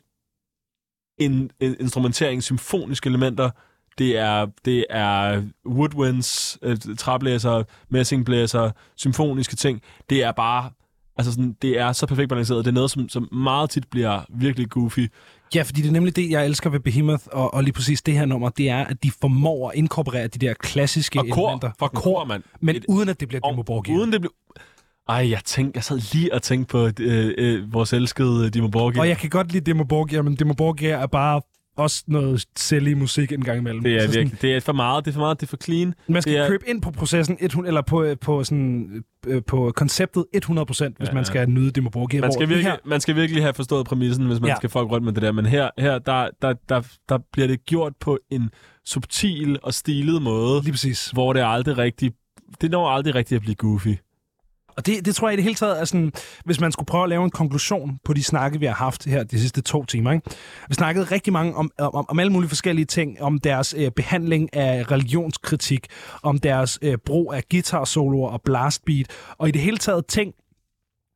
[1.18, 3.50] in, in, instrumentering, symfoniske elementer,
[3.98, 9.82] det er, det er woodwinds, øh, træblæser, messingblæser, symfoniske ting.
[10.10, 10.70] Det er bare,
[11.18, 12.66] altså sådan, det er så perfekt balanceret.
[12.66, 15.08] Det er noget, som, som meget tit bliver virkelig goofy.
[15.56, 18.14] Ja, fordi det er nemlig det, jeg elsker ved Behemoth, og, og lige præcis det
[18.14, 21.72] her nummer, det er, at de formår at inkorporere de der klassiske Og kor, elementer.
[21.80, 22.44] for kor, mand.
[22.62, 23.98] Men Et- uden at det bliver Borgir.
[23.98, 24.32] Uden det blev...
[25.10, 29.00] Ej, jeg tænkte, jeg sad lige og tænkte på øh, øh, vores elskede Dimo Borgir.
[29.02, 31.42] Og jeg kan godt lide Dimmu Borgir, men Dimmu Borgir er bare
[31.78, 33.84] også noget silly musik en gang imellem.
[33.84, 35.50] Det er Så sådan, virkelig, det er for meget, det er for meget, det er
[35.50, 35.94] for clean.
[36.08, 39.42] Man skal det er- købe ind på processen, 100, eller på, øh, på, sådan, øh,
[39.48, 42.22] på konceptet 100% hvis Ja, man skal nyde Dimmu Borgir.
[42.22, 44.52] Man skal, virkelig, her, man skal virkelig have forstået præmissen, hvis man Ja.
[44.54, 44.58] ja.
[44.58, 45.32] skal fuck rundt med det der.
[45.32, 48.50] Men her, her der, der, der, der bliver det gjort på en
[48.86, 51.08] subtil og stilet måde, lige præcis.
[51.14, 52.12] hvor det er aldrig rigtig...
[52.62, 53.88] Det når aldrig rigtigt at blive goofy.
[54.78, 56.12] Og det, det tror jeg i det hele taget er sådan,
[56.46, 59.24] hvis man skulle prøve at lave en konklusion på de snakke, vi har haft her
[59.24, 60.12] de sidste to timer.
[60.12, 60.30] Ikke?
[60.68, 64.56] Vi snakkede rigtig mange om, om, om alle mulige forskellige ting, om deres øh, behandling
[64.56, 65.88] af religionskritik,
[66.24, 69.08] om deres øh, brug af guitar-soloer og blastbeat,
[69.38, 70.34] og i det hele taget ting,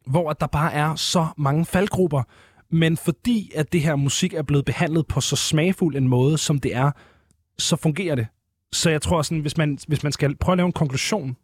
[0.07, 2.23] hvor at der bare er så mange faldgrupper.
[2.71, 6.59] Men fordi at det her musik er blevet behandlet på så smagfuld en måde, som
[6.59, 6.91] det er,
[7.57, 8.27] så fungerer det.
[8.71, 11.35] Så jeg tror sådan, hvis man, hvis man skal prøve at lave en konklusion,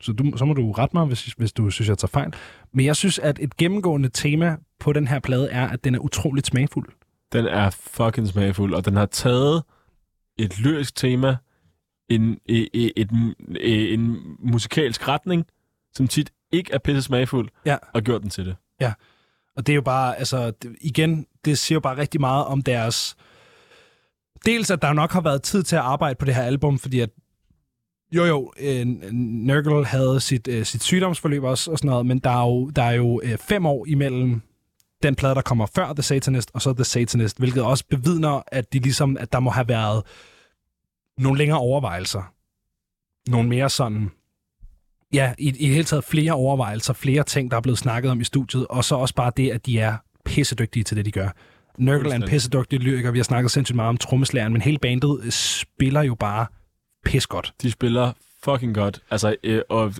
[0.00, 2.32] så, du, så må du rette mig, hvis, hvis du synes, jeg tager fejl.
[2.72, 5.98] Men jeg synes, at et gennemgående tema på den her plade er, at den er
[5.98, 6.88] utroligt smagfuld.
[7.32, 9.62] Den er fucking smagfuld, og den har taget
[10.38, 11.36] et lyrisk tema,
[12.08, 12.92] en, et, et,
[13.60, 15.46] et, en musikalsk retning,
[15.92, 17.76] som tit ikke er pisse smagfuld, Ja.
[17.94, 18.56] og gjort den til det.
[19.56, 23.16] Og det er jo bare, altså, igen, det siger jo bare rigtig meget om deres...
[24.46, 27.00] Dels, at der nok har været tid til at arbejde på det her album, fordi
[27.00, 27.10] at
[28.12, 32.30] jo, jo, øh, Nurgle havde sit, øh, sit sygdomsforløb også og sådan noget, men der
[32.30, 34.40] er jo, der er jo øh, fem år imellem
[35.02, 38.72] den plade, der kommer før The Satanist, og så The Satanist, hvilket også bevidner, at,
[38.72, 40.02] de ligesom, at der må have været
[41.18, 42.32] nogle længere overvejelser.
[43.30, 44.10] Nogle mere sådan
[45.12, 48.20] ja, i, i det hele taget flere overvejelser, flere ting, der er blevet snakket om
[48.20, 51.28] i studiet, og så også bare det, at de er pissedygtige til det, de gør.
[51.78, 55.32] Nørkel er en pissedygtig lyriker, vi har snakket sindssygt meget om trommeslæren, men hele bandet
[55.32, 56.46] spiller jo bare
[57.04, 57.54] pis godt.
[57.62, 58.12] De spiller
[58.44, 59.00] fucking godt.
[59.10, 59.92] Altså, øh, og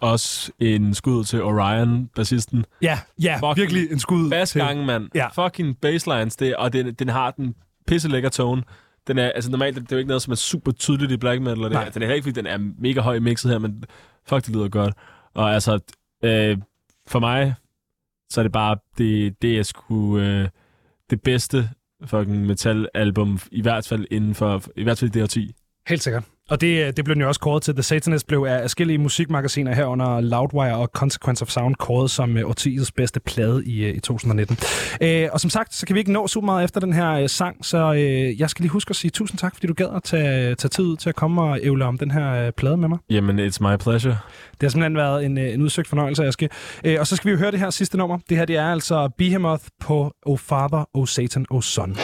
[0.00, 2.64] også en skud til Orion, bassisten.
[2.82, 4.60] Ja, ja, Fucking virkelig en skud Bas til.
[4.60, 5.08] gang, mand.
[5.14, 5.28] Ja.
[5.28, 7.54] Fucking basslines, det, og den, den har den
[7.86, 8.62] pisse lækker tone.
[9.06, 11.40] Den er, altså normalt, det er jo ikke noget, som er super tydeligt i black
[11.42, 11.58] metal.
[11.64, 11.84] Og det, Nej.
[11.84, 13.84] er- den er ikke, fordi den er mega høj i mixet her, men
[14.28, 14.94] fuck, det lyder godt.
[15.34, 15.78] Og altså,
[16.24, 16.58] øh,
[17.06, 17.54] for mig,
[18.30, 20.48] så er det bare, det, det er sgu øh,
[21.10, 21.70] det bedste
[22.06, 25.54] fucking metalalbum, i hvert fald inden for, i hvert fald i det årti.
[25.88, 26.24] Helt sikkert.
[26.50, 27.74] Og det, øh, det blev den jo også kåret til.
[27.74, 32.48] The Satanist blev af forskellige musikmagasiner herunder Loudwire og Consequence of Sound kåret som øh,
[32.48, 34.58] årtiets bedste plade i, øh, i 2019.
[35.00, 37.28] Øh, og som sagt, så kan vi ikke nå super meget efter den her øh,
[37.28, 40.02] sang, så øh, jeg skal lige huske at sige tusind tak, fordi du gad at
[40.02, 42.88] tage, tage tid ud til at komme og ævle om den her øh, plade med
[42.88, 42.98] mig.
[43.10, 44.18] Jamen, it's my pleasure.
[44.50, 46.48] Det har simpelthen været en, øh, en udsøgt fornøjelse, Aske.
[46.84, 48.18] Øh, og så skal vi jo høre det her sidste nummer.
[48.28, 51.96] Det her det er altså Behemoth på O Father, O Satan, O Son.